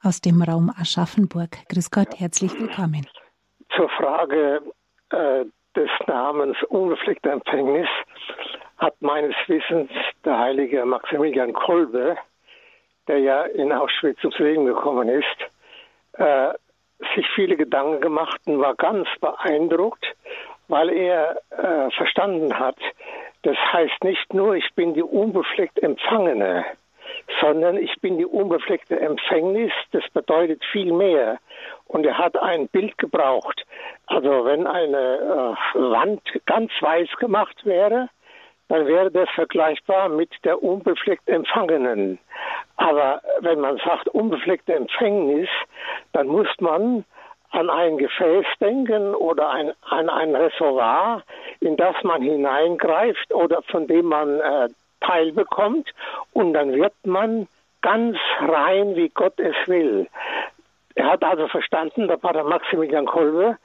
aus 0.02 0.20
dem 0.20 0.42
Raum 0.42 0.70
Aschaffenburg. 0.70 1.50
Grüß 1.68 1.90
Gott, 1.90 2.18
herzlich 2.18 2.58
willkommen. 2.60 3.06
Zur 3.74 3.88
Frage 3.90 4.60
äh, 5.10 5.44
des 5.74 5.90
Namens 6.06 6.56
Unbefleckte 6.68 7.30
Empfängnis 7.30 7.88
hat 8.76 9.00
meines 9.00 9.34
Wissens 9.46 9.90
der 10.24 10.38
heilige 10.38 10.84
Maximilian 10.84 11.52
Kolbe, 11.54 12.16
der 13.08 13.18
ja 13.18 13.42
in 13.44 13.72
Auschwitz 13.72 14.18
ums 14.22 14.38
Leben 14.38 14.64
gekommen 14.66 15.08
ist, 15.08 15.24
äh, 16.14 16.52
sich 17.14 17.26
viele 17.34 17.56
Gedanken 17.56 18.00
gemacht 18.00 18.40
und 18.46 18.60
war 18.60 18.74
ganz 18.74 19.08
beeindruckt, 19.20 20.04
weil 20.68 20.90
er 20.90 21.36
äh, 21.50 21.90
verstanden 21.90 22.58
hat, 22.58 22.76
das 23.42 23.56
heißt 23.72 24.04
nicht 24.04 24.32
nur, 24.32 24.54
ich 24.54 24.72
bin 24.74 24.94
die 24.94 25.02
unbefleckt 25.02 25.82
Empfangene, 25.82 26.64
sondern 27.40 27.76
ich 27.76 28.00
bin 28.00 28.18
die 28.18 28.26
unbefleckte 28.26 28.98
Empfängnis. 29.00 29.72
Das 29.90 30.04
bedeutet 30.10 30.64
viel 30.70 30.92
mehr. 30.92 31.38
Und 31.86 32.06
er 32.06 32.18
hat 32.18 32.36
ein 32.36 32.68
Bild 32.68 32.96
gebraucht. 32.98 33.64
Also 34.06 34.44
wenn 34.44 34.66
eine 34.66 35.56
äh, 35.74 35.78
Wand 35.78 36.22
ganz 36.46 36.70
weiß 36.80 37.10
gemacht 37.18 37.64
wäre, 37.64 38.08
dann 38.72 38.86
wäre 38.86 39.10
das 39.10 39.28
vergleichbar 39.34 40.08
mit 40.08 40.30
der 40.44 40.62
unbefleckt 40.62 41.28
Empfangenen. 41.28 42.18
Aber 42.76 43.20
wenn 43.40 43.60
man 43.60 43.76
sagt 43.84 44.08
unbefleckte 44.08 44.72
Empfängnis, 44.72 45.50
dann 46.14 46.26
muss 46.28 46.48
man 46.58 47.04
an 47.50 47.68
ein 47.68 47.98
Gefäß 47.98 48.46
denken 48.62 49.14
oder 49.14 49.50
ein, 49.50 49.72
an 49.90 50.08
ein 50.08 50.34
Reservoir, 50.34 51.22
in 51.60 51.76
das 51.76 51.94
man 52.02 52.22
hineingreift 52.22 53.34
oder 53.34 53.60
von 53.64 53.86
dem 53.88 54.06
man 54.06 54.40
äh, 54.40 54.68
teilbekommt 55.02 55.90
und 56.32 56.54
dann 56.54 56.72
wird 56.72 56.94
man 57.04 57.48
ganz 57.82 58.16
rein, 58.40 58.96
wie 58.96 59.10
Gott 59.10 59.38
es 59.38 59.56
will. 59.66 60.08
Er 60.94 61.10
hat 61.10 61.22
also 61.22 61.46
verstanden, 61.48 62.08
der 62.08 62.16
Pater 62.16 62.44
Maximilian 62.44 63.04
Kolbe, 63.04 63.58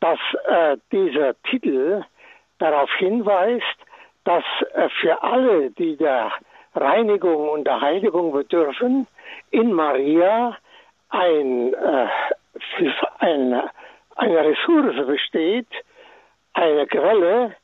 dass 0.00 0.18
äh, 0.46 0.78
dieser 0.90 1.34
Titel 1.42 2.02
darauf 2.58 2.90
hinweist, 2.94 3.76
dass 4.24 4.44
äh, 4.74 4.88
für 5.00 5.22
alle, 5.22 5.70
die 5.70 5.96
der 5.96 6.32
Reinigung 6.74 7.48
und 7.48 7.64
der 7.64 7.80
Heiligung 7.80 8.32
bedürfen, 8.32 9.06
in 9.50 9.72
Maria 9.72 10.56
ein, 11.10 11.72
äh, 11.74 12.08
ein, 13.18 13.62
eine 14.16 14.44
Ressource 14.44 15.06
besteht, 15.06 15.68
eine 16.54 16.86
Quelle, 16.86 17.54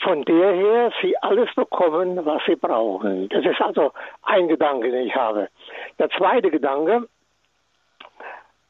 von 0.00 0.24
der 0.24 0.52
her 0.52 0.92
sie 1.02 1.16
alles 1.18 1.52
bekommen, 1.54 2.24
was 2.24 2.42
sie 2.46 2.56
brauchen. 2.56 3.28
Das 3.30 3.44
ist 3.44 3.60
also 3.60 3.92
ein 4.22 4.48
Gedanke, 4.48 4.90
den 4.90 5.06
ich 5.06 5.14
habe. 5.14 5.48
Der 5.98 6.08
zweite 6.10 6.50
Gedanke, 6.50 7.08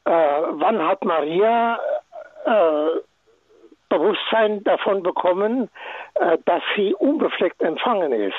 äh, 0.05 0.11
wann 0.11 0.85
hat 0.87 1.03
Maria 1.03 1.79
äh, 2.45 3.08
Bewusstsein 3.89 4.63
davon 4.63 5.03
bekommen, 5.03 5.69
äh, 6.15 6.37
dass 6.45 6.61
sie 6.75 6.93
unbefleckt 6.95 7.61
empfangen 7.61 8.13
ist? 8.13 8.35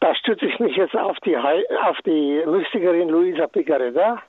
Da 0.00 0.14
stütze 0.16 0.46
ich 0.46 0.58
mich 0.58 0.76
jetzt 0.76 0.96
auf 0.96 1.18
die, 1.20 1.36
auf 1.36 1.98
die 2.04 2.42
Mystikerin 2.44 3.08
Luisa 3.08 3.46
Picaretta 3.46 4.20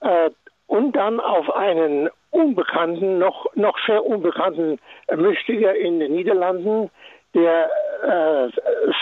äh, 0.00 0.30
und 0.68 0.94
dann 0.94 1.18
auf 1.18 1.52
einen 1.54 2.08
unbekannten, 2.30 3.18
noch, 3.18 3.46
noch 3.56 3.76
sehr 3.86 4.04
unbekannten 4.04 4.78
Mystiker 5.12 5.74
in 5.74 5.98
den 5.98 6.12
Niederlanden, 6.12 6.90
der 7.34 7.68
äh, 8.02 8.48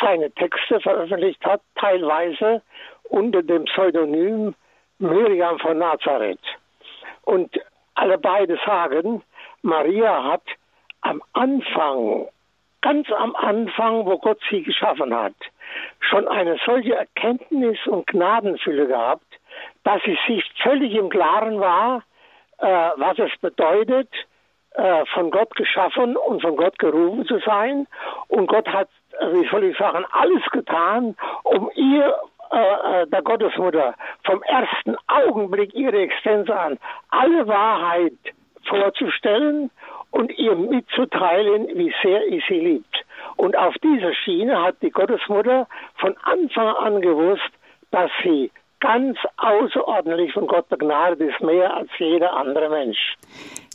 seine 0.00 0.30
Texte 0.32 0.80
veröffentlicht 0.80 1.44
hat, 1.44 1.60
teilweise 1.76 2.62
unter 3.04 3.42
dem 3.42 3.64
Pseudonym 3.64 4.54
Miriam 4.98 5.58
von 5.58 5.78
Nazareth. 5.78 6.40
Und 7.22 7.58
alle 7.94 8.18
beide 8.18 8.58
sagen, 8.64 9.22
Maria 9.62 10.24
hat 10.24 10.42
am 11.00 11.22
Anfang, 11.32 12.26
ganz 12.82 13.11
am 13.12 13.34
Anfang, 13.36 14.06
wo 14.06 14.18
Gott 14.18 14.40
sie 14.50 14.62
geschaffen 14.62 15.14
hat, 15.14 15.34
schon 16.00 16.26
eine 16.28 16.59
solche 16.64 16.94
Erkenntnis 16.94 17.78
und 17.86 18.06
Gnadenfülle 18.06 18.86
gehabt, 18.86 19.26
dass 19.84 20.02
sie 20.02 20.18
sich 20.26 20.44
völlig 20.62 20.94
im 20.94 21.11
Klaren 21.11 21.61
war, 21.61 22.02
äh, 22.59 22.90
was 22.96 23.18
es 23.18 23.36
bedeutet, 23.40 24.09
äh, 24.74 25.04
von 25.06 25.30
Gott 25.30 25.54
geschaffen 25.56 26.16
und 26.16 26.42
von 26.42 26.56
Gott 26.56 26.78
gerufen 26.78 27.26
zu 27.26 27.38
sein. 27.40 27.86
Und 28.28 28.46
Gott 28.46 28.68
hat, 28.68 28.88
äh, 29.20 29.32
wie 29.32 29.48
soll 29.48 29.64
ich 29.64 29.76
sagen, 29.76 30.04
alles 30.12 30.44
getan, 30.50 31.16
um 31.44 31.70
ihr 31.74 32.14
äh, 32.50 33.02
äh, 33.02 33.06
der 33.09 33.22
Gottesmutter 33.22 33.94
vom 34.24 34.42
ersten 34.44 34.96
Augenblick 35.06 35.74
ihrer 35.74 35.98
Existenz 35.98 36.48
an 36.48 36.78
alle 37.11 37.46
Wahrheit 37.46 38.14
vorzustellen 38.68 39.70
und 40.10 40.36
ihr 40.38 40.54
mitzuteilen, 40.54 41.68
wie 41.74 41.92
sehr 42.02 42.26
ich 42.28 42.42
sie 42.48 42.60
liebt. 42.60 43.04
Und 43.36 43.56
auf 43.56 43.74
dieser 43.82 44.14
Schiene 44.14 44.62
hat 44.62 44.76
die 44.82 44.90
Gottesmutter 44.90 45.66
von 45.96 46.16
Anfang 46.22 46.68
an 46.76 47.00
gewusst, 47.00 47.50
dass 47.90 48.10
sie 48.22 48.50
ganz 48.80 49.18
außerordentlich 49.36 50.32
von 50.32 50.46
Gott 50.46 50.68
begnadet 50.68 51.20
ist, 51.20 51.40
mehr 51.40 51.74
als 51.74 51.90
jeder 51.98 52.34
andere 52.36 52.68
Mensch. 52.70 53.16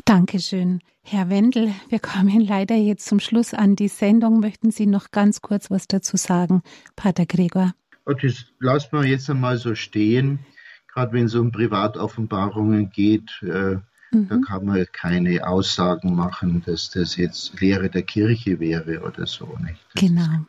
Dankeschön. 0.05 0.81
Herr 1.05 1.29
Wendel, 1.29 1.71
wir 1.89 1.99
kommen 1.99 2.39
leider 2.39 2.75
jetzt 2.75 3.05
zum 3.05 3.19
Schluss 3.19 3.53
an 3.53 3.75
die 3.75 3.89
Sendung. 3.89 4.39
Möchten 4.39 4.71
Sie 4.71 4.85
noch 4.85 5.11
ganz 5.11 5.41
kurz 5.41 5.69
was 5.69 5.87
dazu 5.87 6.15
sagen, 6.15 6.63
Pater 6.95 7.25
Gregor? 7.25 7.73
Das 8.05 8.45
lassen 8.59 8.97
wir 8.97 9.05
jetzt 9.05 9.29
einmal 9.29 9.57
so 9.57 9.75
stehen. 9.75 10.39
Gerade 10.93 11.13
wenn 11.13 11.25
es 11.25 11.35
um 11.35 11.51
Privatoffenbarungen 11.51 12.89
geht, 12.89 13.29
äh, 13.41 13.77
mhm. 14.13 14.27
da 14.29 14.37
kann 14.37 14.65
man 14.65 14.85
keine 14.91 15.45
Aussagen 15.47 16.15
machen, 16.15 16.63
dass 16.65 16.91
das 16.91 17.17
jetzt 17.17 17.59
Lehre 17.59 17.89
der 17.89 18.03
Kirche 18.03 18.59
wäre 18.59 19.01
oder 19.01 19.25
so. 19.25 19.57
Nicht? 19.63 19.79
genau. 19.95 20.45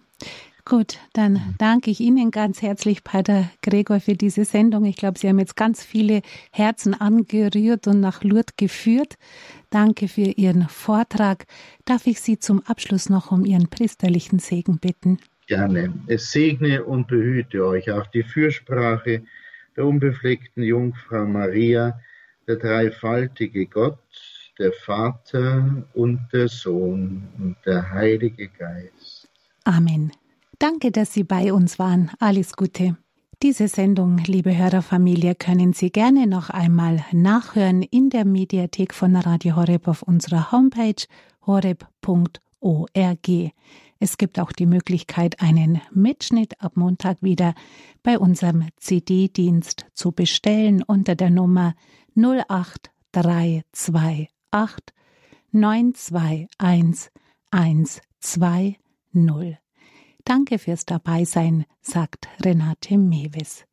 Gut, 0.67 0.99
dann 1.13 1.35
mhm. 1.35 1.55
danke 1.59 1.91
ich 1.91 2.01
Ihnen 2.01 2.31
ganz 2.31 2.63
herzlich, 2.63 3.05
Pater 3.05 3.51
Gregor, 3.61 4.01
für 4.01 4.15
diese 4.15 4.47
Sendung. 4.47 4.87
Ich 4.87 4.97
glaube, 4.97 5.19
Sie 5.19 5.29
haben 5.29 5.39
jetzt 5.39 5.57
ganz 5.57 5.83
viele 5.83 6.23
Herzen 6.53 6.95
angerührt 6.95 7.87
und 7.87 8.01
nach 8.01 8.25
Lourdes 8.25 8.57
geführt. 8.57 9.19
Danke 9.69 10.09
für 10.09 10.23
Ihren 10.23 10.67
Vortrag. 10.69 11.45
Darf 11.85 12.07
ich 12.07 12.21
Sie 12.21 12.39
zum 12.39 12.63
Abschluss 12.63 13.11
noch 13.11 13.31
um 13.31 13.45
Ihren 13.45 13.69
priesterlichen 13.69 14.39
Segen 14.39 14.79
bitten? 14.79 15.19
Gerne. 15.47 15.93
Es 16.07 16.33
segne 16.33 16.83
und 16.83 17.09
behüte 17.09 17.67
euch 17.67 17.91
auch 17.91 18.07
die 18.07 18.23
Fürsprache 18.23 19.23
der 19.77 19.85
unbefleckten 19.85 20.63
Jungfrau 20.63 21.27
Maria, 21.27 22.01
der 22.47 22.57
dreifaltige 22.57 23.67
Gott, 23.67 23.99
der 24.59 24.73
Vater 24.85 25.85
und 25.95 26.21
der 26.33 26.49
Sohn 26.49 27.29
und 27.39 27.57
der 27.67 27.91
Heilige 27.91 28.49
Geist. 28.49 29.29
Amen. 29.65 30.13
Danke, 30.59 30.91
dass 30.93 31.13
Sie 31.13 31.25
bei 31.25 31.53
uns 31.53 31.79
waren. 31.79 32.11
Alles 32.21 32.55
Gute. 32.55 32.97
Diese 33.43 33.69
Sendung, 33.69 34.19
liebe 34.27 34.57
Hörerfamilie, 34.57 35.35
können 35.35 35.73
Sie 35.73 35.91
gerne 35.91 36.27
noch 36.27 36.51
einmal 36.51 37.05
nachhören 37.13 37.83
in 37.83 38.09
der 38.09 38.25
Mediathek 38.25 38.95
von 38.95 39.17
Radio 39.17 39.57
Horeb 39.57 39.89
auf 39.89 40.03
unserer 40.03 40.53
Homepage 40.53 41.05
horeb.org. 41.47 43.29
Es 44.05 44.19
gibt 44.19 44.39
auch 44.39 44.53
die 44.53 44.67
Möglichkeit, 44.67 45.41
einen 45.41 45.81
Mitschnitt 45.91 46.61
ab 46.61 46.77
Montag 46.77 47.23
wieder 47.23 47.55
bei 48.03 48.19
unserem 48.19 48.69
CD-Dienst 48.77 49.87
zu 49.95 50.13
bestellen 50.13 50.83
unter 50.83 51.15
der 51.15 51.31
Nummer 51.31 51.75
08328 52.15 54.29
921 55.53 57.11
120. 57.51 58.79
Danke 60.27 60.59
fürs 60.59 60.85
Dabeisein, 60.85 61.65
sagt 61.81 62.29
Renate 62.45 62.99
Mewes. 62.99 63.65